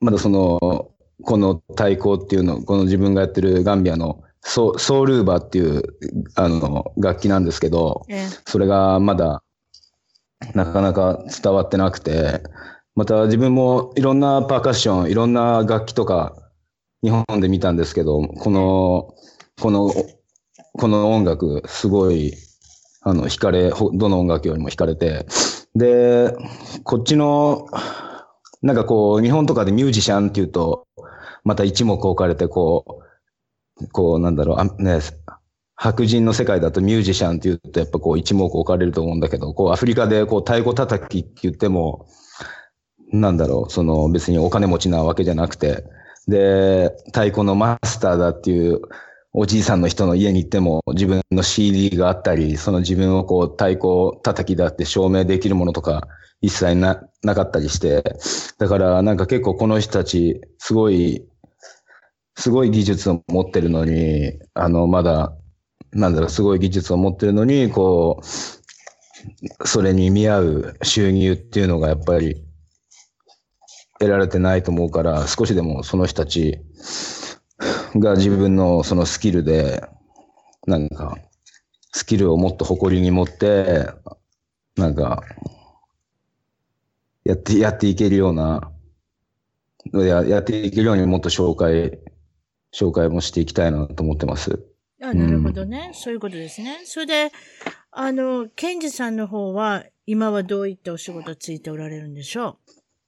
[0.00, 0.90] まだその、
[1.22, 5.82] この太鼓っていうの、この自分がやってるガンビアのソソールーバーっていう
[6.34, 8.06] あの楽器なんですけど、
[8.46, 9.42] それがまだ
[10.54, 12.42] なかなか伝わってなくて、
[12.94, 16.36] また自分もいろんなパーカッション、いろんな楽器とか
[17.02, 19.14] 日本で見たんですけど、この、
[19.60, 19.92] この、
[20.72, 22.32] この音楽、すごい、
[23.02, 25.26] あの、惹かれ、どの音楽よりも惹かれて、
[25.74, 26.34] で、
[26.82, 27.66] こっちの、
[28.62, 30.86] なんかこう、日本とかでミュージシャンっていうと、
[31.44, 33.02] また一目置かれて、こ
[33.80, 35.00] う、こう、なんだろう、あね、
[35.76, 42.06] 白人の世界だとミュージシャンって言うとやっぱこう一目置かれると思うんだけど、こうアフリカでこう太鼓叩きって言っても、
[43.12, 45.84] なんだろう、その別にお金持ちなわけじゃなくて、
[46.28, 48.80] で、太鼓のマスターだっていう
[49.32, 56.06] おじいさんの人の家に行っても自分の CD があったり、その自分をこう太鼓叩きだって証明できるものとか
[56.40, 58.04] 一切な、なかったりして、
[58.58, 61.26] だからなんか結構この人たちすごい、
[62.36, 65.36] すごい技術を持ってるのに、あの、まだ
[65.94, 72.44] なんだろう、すごい技術を持ってるのに、こう、それに見合う収入っていうのがやっぱり
[73.98, 76.58] 得られてないと思うから、少しでもその人たち
[77.96, 79.82] が自分のそのスキルで、
[80.66, 81.16] なんか、
[81.92, 83.86] スキルをもっと誇りに持って、
[84.76, 85.22] なんか、
[87.24, 88.72] やって、やっていけるような、
[89.92, 92.00] ややっていけるようにもっと紹介、
[92.74, 94.73] 紹介もしていきたいなと思ってます。
[95.10, 95.94] あ、なるほどね、うん。
[95.94, 96.80] そういうことですね。
[96.84, 97.32] それで、
[97.90, 102.58] あの、ケンジさんの方は、今はどういったお仕事ついておられるんでしょ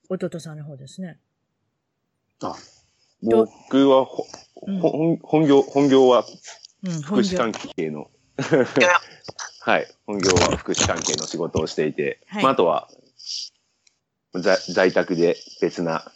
[0.08, 0.14] う？
[0.14, 1.18] 弟さんの方ですね。
[2.42, 2.54] あ、
[3.22, 4.24] 僕はほ、
[4.66, 6.24] うん、本業、本業は、
[7.04, 8.44] 福祉関係の、うん、
[9.60, 12.88] はい、本業は福祉関係の仕事をしていて、はい、まあ、あとは、
[14.34, 16.12] 在在宅で別な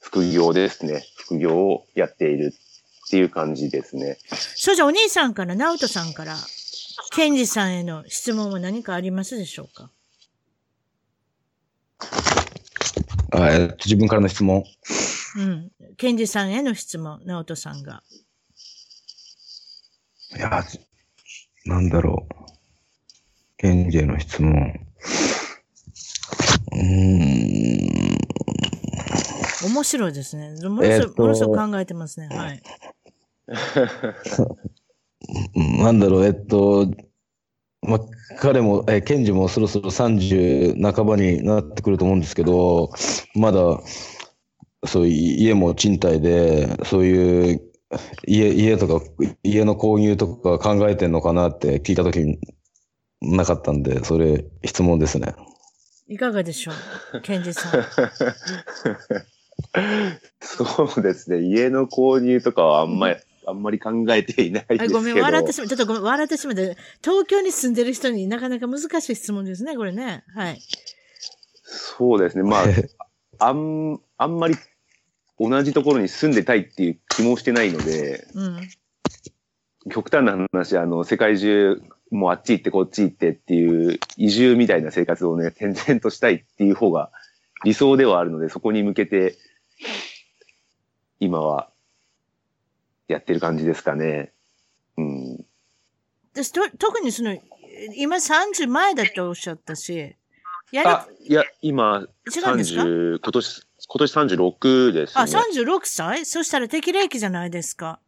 [0.00, 1.04] 副業ですね。
[1.16, 2.52] 副業をやっている
[3.12, 4.16] っていう感じですね。
[4.56, 6.34] それじゃお兄さんから、直人さんから、
[7.10, 9.90] ケンジさんへの質問は何かありますでしょうか？
[13.32, 14.64] あえっと、自分からの質問。
[15.36, 15.70] うん。
[15.98, 18.02] ケンジさんへの質問、直人さんが。
[20.34, 20.64] いや、
[21.66, 22.34] なんだろう。
[23.58, 24.54] ケンジへの質問。
[26.72, 28.16] うん。
[29.64, 30.54] 面白いですね。
[30.66, 32.28] ものすごく、ものすごく考えてますね。
[32.28, 32.62] はい。
[35.80, 36.86] なんだろう、えっと、
[37.82, 38.00] まあ、
[38.38, 42.90] 彼も、え、ケンジもそろそろ30半ばになってくると思うんですけど、
[43.34, 43.80] まだ、
[44.84, 47.72] そういう家も賃貸で、そういう
[48.26, 49.04] 家、家とか、
[49.42, 52.38] 家の購入とか考えてんのかなって聞いたときに
[53.20, 55.34] なかったんで、それ質問ですね。
[56.08, 56.72] いかがでしょ
[57.14, 57.72] うケンジさん。
[60.40, 61.40] そうですね。
[61.40, 63.16] 家の購入とかはあんまり、
[63.46, 64.98] あんまり考えていないですけど。
[64.98, 65.68] あごめん、笑ってしまう。
[65.68, 66.76] ちょっとごめん、笑ってしまって。
[67.02, 70.24] 東京に住んでる人になかなか難しい質問ですね、これね。
[70.34, 70.60] はい。
[71.62, 72.42] そうですね。
[72.42, 72.64] まあ、
[73.38, 74.54] あん、あんまり
[75.38, 78.60] 同じところに住んでたいっていう気もしてないので、うん。
[79.90, 87.10] 極端な話、あの、世界中、もうあっち行ってこっち行ってっていう移住みたいな生活をね、転々としたいっていう方が
[87.64, 89.36] 理想ではあるので、そこに向けて、
[91.18, 91.71] 今は、
[93.12, 94.32] やってる感じですかね。
[94.96, 95.44] うん。
[96.34, 97.36] 私と、特にその、
[97.96, 100.16] 今30前だとおっしゃったし、
[100.72, 105.32] やあ、いや、今、違うんですか？30、今年、今年36ですあ、ね。
[105.32, 106.24] 36歳？
[106.24, 108.00] そしたら適齢期じゃないですか。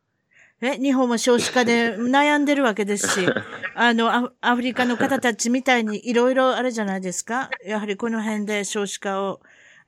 [0.63, 3.27] え、日本は少子化で悩んでるわけですし、
[3.77, 7.51] あの、アアフリカの方たちみたいにいろいろあれじゃないですか。
[7.67, 9.41] やはりこの辺で少子化を、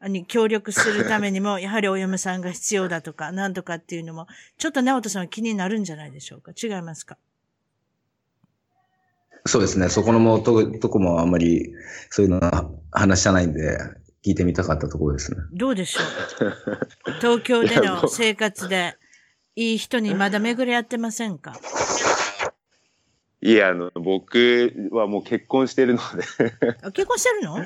[0.09, 4.27] に協力するためにも、 やはりお嫁さんが必要だとか、なんとかっていうのも、
[4.59, 6.53] ちょっと直人さんは気になるんじゃないでしょうか？
[6.61, 7.19] 違いますか？
[9.47, 9.89] そうですね。
[9.89, 11.73] そこのもと、とこもあんまり、
[12.11, 13.79] そういうのは話してないんで、
[14.25, 15.39] 聞いてみたかったところですね。
[15.53, 16.01] どうでしょ
[16.45, 17.13] う？
[17.21, 18.97] 東京での生活で、
[19.55, 21.59] いい人にまだ巡り合ってませんか？
[23.41, 26.25] いや、あの、僕はもう結婚してるので、
[26.83, 27.59] あ結婚してるの？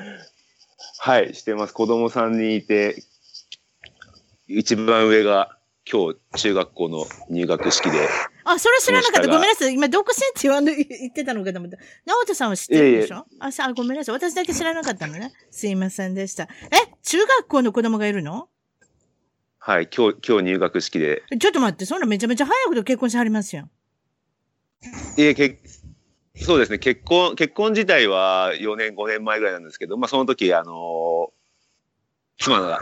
[0.99, 1.73] はい、してます。
[1.73, 3.03] 子供さんにいて、
[4.47, 5.57] 一番上が
[5.91, 8.07] 今日中学校の入学式で、
[8.43, 9.27] あ、それ知らなかった。
[9.27, 9.73] ごめんなさい。
[9.73, 11.77] 今、独身って言わんの、言ってたのかと思った。
[12.05, 13.25] 直人さんは知ってるでしょ？
[13.39, 14.15] あ、さ、あごめんなさい。
[14.15, 15.31] 私だけ知らなかったのね。
[15.51, 16.43] すいませんでした。
[16.43, 16.47] え、
[17.03, 18.47] 中学校の子供がいるの？
[19.59, 23.69] はい、今日、今日入学式で、ちょっと待って、そんなめちゃめちゃ早いこと結婚してはりますよ。
[25.17, 25.59] いえ、け
[26.35, 31.31] そうですね、結婚、結婚自体は4年、5年前ぐらいなんですけど、まあその時、あの
[32.39, 32.79] 妻が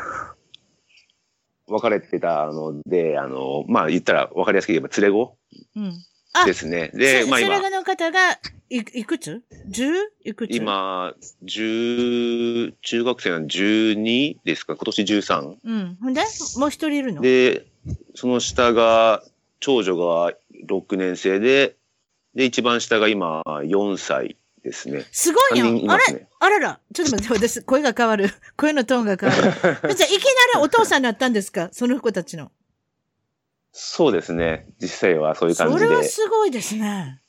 [1.68, 5.38] 別れてたので、あのまあ言ったら分かりやすく言えば連れ子
[5.76, 5.94] うん。
[6.34, 6.92] あですね。
[6.94, 8.34] で、まあ今それが、の方が、
[8.70, 9.94] い、いくつ ?10?
[10.26, 10.56] いくつ？
[10.56, 14.76] 今、10、中学生なんで12ですか？
[14.76, 15.56] 今年13。
[15.64, 15.98] うん。
[16.00, 16.22] ほんで
[16.58, 17.22] もう一人いるの？
[17.24, 17.66] で、
[18.14, 19.24] その下が、
[19.60, 20.34] 長女が
[20.68, 21.76] 6年生で、
[22.36, 25.06] で、一番下が今4歳ですね。
[25.12, 25.66] すごいよ。
[25.66, 26.80] 3人いあれあらら。
[26.94, 28.30] ちょっと待って、私、声が変わる。
[28.58, 29.42] 声のトーンが変わる。
[29.96, 30.24] じゃあ、いき
[30.54, 31.70] なりお父さんになったんですか？
[31.72, 32.52] その子たちの。
[33.72, 34.68] そうですね。
[34.82, 35.80] 実際はそういう感じで。
[35.86, 37.22] それはすごいですね。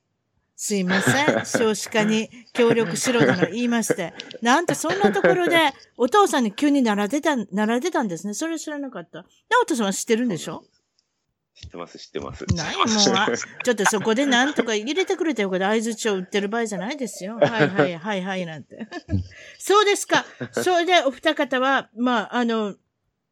[0.57, 1.45] すいません。
[1.47, 4.13] 少子化に協力しろとの言いまして。
[4.43, 5.57] なんとそんなところで、
[5.97, 8.35] お父さんに急になられた、なられてたんですね。
[8.35, 9.21] それ知らなかった。
[9.21, 9.27] 直
[9.65, 10.63] 人さんは知ってるんでしょ？
[11.61, 12.47] 知ってます、知ってます。
[12.55, 13.29] ないもうあ、
[13.65, 15.51] ちょっとそこでなんとか入れてくれたよ。
[15.51, 17.37] これ合図帳売ってる場合じゃないですよ。
[17.43, 18.89] はいはいはいはいなんて。
[19.59, 20.25] そうですか。
[20.53, 22.77] それでお二方は、まあ、あの、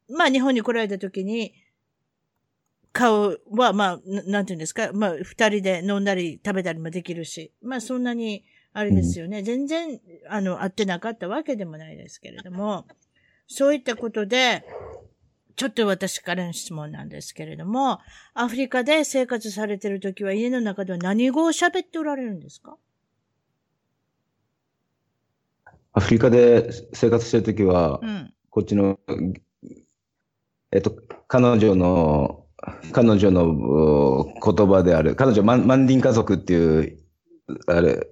[0.09, 1.55] まあ日本に来られた時に、
[2.91, 9.41] 顔は、まあ、ななんていうんですか、まあ、二人で飲んだり食べたりもできるし、まあそんなに、あれですよね。
[9.41, 12.85] 全然、あの、会ってなかったわけでもないですけれども、
[13.47, 14.63] そういったことで、
[15.59, 17.99] ちょっと私からの質問なんですけれども、
[18.33, 22.77] アフリカで生活されてるときは家の中では何語を喋っておられるんですか？
[25.91, 28.33] アフリカで生活してるときはう、ん。
[28.49, 28.99] こっちの、
[30.71, 30.95] えっと、
[31.27, 32.45] 彼女の、
[32.93, 36.99] 彼女のう言葉である、彼女マン、マンディンカ族っていう、
[37.67, 38.07] あれ、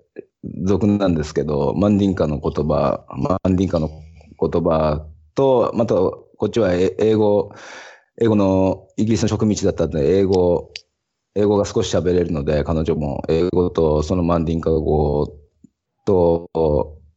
[0.66, 3.90] 族なんですけど、マンディンカの言葉、マンディンカの
[4.38, 5.96] 言葉と、また、
[6.38, 7.52] こっちはえ英語、
[8.22, 10.72] 英語の、イギリスの植民地だったんで、英語、
[11.36, 15.36] 英語が少し喋れるので、彼女も英語とそのマンディンカ語
[16.06, 16.50] と、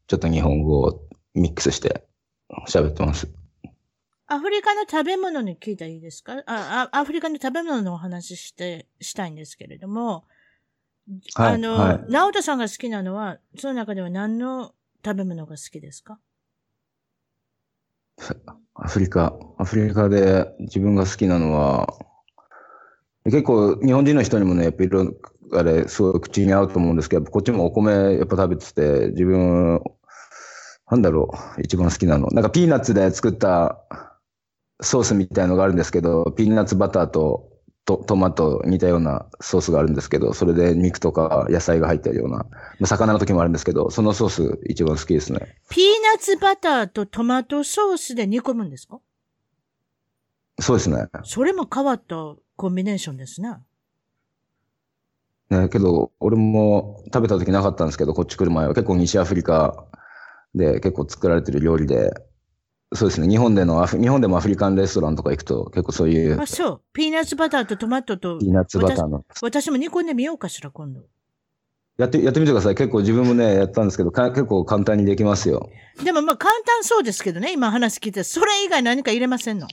[0.07, 1.03] ちょっと日本語を
[1.35, 2.05] ミックスして
[2.69, 3.29] 喋ってます。
[4.27, 6.35] アフリカの食べ物に聞いたらいいですか？
[6.47, 10.25] ああアフリカの食べ物のお話しして、したいんですけれども、
[11.35, 12.05] はいあの、はい。
[12.09, 14.73] 直人さんが好きなのは、その中では何の
[15.05, 16.19] 食べ物が好きですか？
[18.75, 21.87] アフリカ、アフリカで自分が好きなのは、
[23.25, 25.13] 結構日本人の人にもね、やっぱいろ、
[25.53, 29.81] あれ、すごい口に合うと思うんですけど、こっちもお米やっぱ食べてて、自分、
[30.91, 32.29] なんだろう、一番好きなの。
[32.29, 33.79] なんかピーナッツで作った
[34.81, 37.50] ソースみたいのがあるんですけど、ピーナッツバターと
[37.99, 42.47] トトマト似たようなソースがあるんですけど、それで肉とか野菜が入ってるような、ま
[42.83, 45.57] あ魚の時もあるんですけど、そのソース一番好きですね。
[45.69, 45.85] ピー
[46.15, 49.01] ナッツバターとトマトソースで煮込むんですか？
[50.61, 51.07] そうですね。
[51.25, 52.17] それも変わった
[52.57, 53.57] コンビネーションですね。
[55.49, 59.85] ね、けど、俺も食べた時なかったんですけど、こっち来る前は結構西アフリカ
[60.55, 62.13] で結構作られてる料理で、
[62.93, 63.29] そうですね。
[63.29, 66.81] 日本でのアフ、日本でもアフリカンレストランとか行くと、結構そういうあ、そう。
[66.93, 69.25] ピーナッツバターとトマトとピ、ーナッツバターの。
[69.43, 71.03] 私も煮込んでみようかしら、今度。
[71.99, 72.75] やって、やってみてください。
[72.75, 75.71] 結構自分もね、やったんですけど、か結構簡単にできますよ。
[76.03, 79.69] でもまあ簡単そうですけどね、今話聞いて、それ以外何か入れませんの？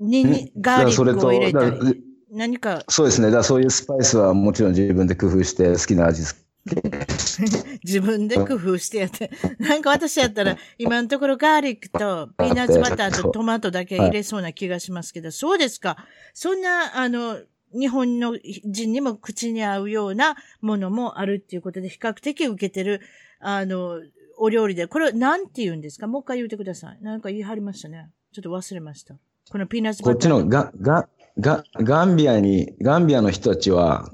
[0.00, 2.02] ににガーリックを入れたり。
[2.32, 3.30] 何かそうですね。
[3.30, 6.40] だそういうスパイスはもちろん自分で工夫して好きな味付
[7.84, 9.30] 自分で工夫してやって。
[9.58, 15.96] なんか私やったら、今のところガーリックとピーナッツバターとトマトだけ入れそうな気がしますけど、そうですか。
[16.32, 17.38] そんな、あの、
[17.78, 23.00] 日本の人にも口に合うようなものもあるっていうことで、比較的受けてる、
[23.40, 24.00] あの、
[24.38, 26.06] お料理で、これなんて言うんですか？
[26.06, 26.98] もう一回言ってください。
[27.02, 28.10] なんか言い張りましたね。
[28.32, 29.14] ちょっと忘れました。
[29.50, 30.34] このピーナッツこバター。
[30.36, 31.08] っちのガ、ガ、
[31.38, 34.10] ガ、ガンビアに、ガンビアの人たちは、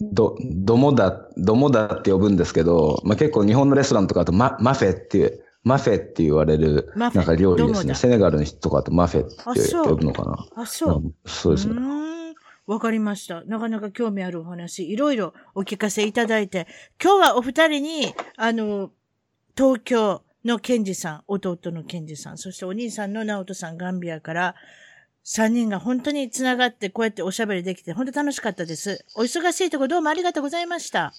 [0.00, 7.94] ど、どもだ、どもだって呼ぶんですけど、まあ、結構日本のレストランとかだとマ、マフェっていう、マフェって言われる、なんか料理ですね。
[7.94, 10.62] セネガルの人とかだとマフェって呼ぶのかな？
[10.62, 11.02] あ、そう。
[11.04, 11.74] うんそうですね。
[12.66, 13.42] わかりました。
[13.44, 16.66] なかなか興味あるお話、いろいろお聞かせいただいて、
[17.02, 18.90] 今日はお二人に、あの、
[19.56, 24.54] 東京のケンジさん、弟のケンジさん、そしてお兄さんの直人さん、ガンビアから、
[25.22, 29.04] 三人が本当につながって、こうやっておしゃべりできて、本当楽しかったです。
[29.14, 31.12] お忙しいところどうもありがとうございました。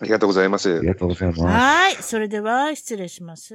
[0.00, 0.86] ありがとうございますあり。
[0.86, 1.42] がとうございます。
[1.42, 1.94] はい。
[1.96, 3.54] それでは、失礼します。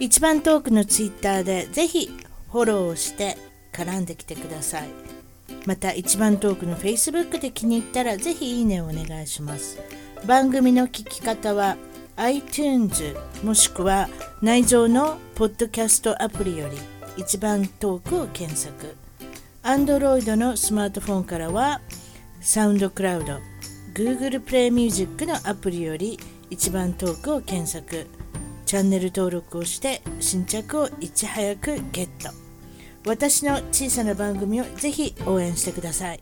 [0.00, 2.10] 一番トークのツイッターで、ぜひ、
[2.50, 3.38] フォローをして、
[3.72, 4.88] 絡んできてください。
[5.66, 9.78] また、一番トークの Facebook で気に入ったら、ぜひいいねをお願いします。
[10.26, 11.76] 番組の聞き方は、
[12.16, 14.08] iTunes もしくは
[14.40, 16.78] 内蔵のポッドキャストアプリより
[17.16, 18.96] 一番トークを検索。
[19.62, 21.80] Android のスマートフォンからは、
[22.40, 23.38] サウンドクラウド、
[23.94, 26.18] Google プレイミュージックのアプリより
[26.50, 28.06] 一番トークを検索。
[28.66, 32.30] チャンネル登録をして新着をいち早くゲット。
[33.06, 36.20] 私の小さな番組をぜひ応援してください。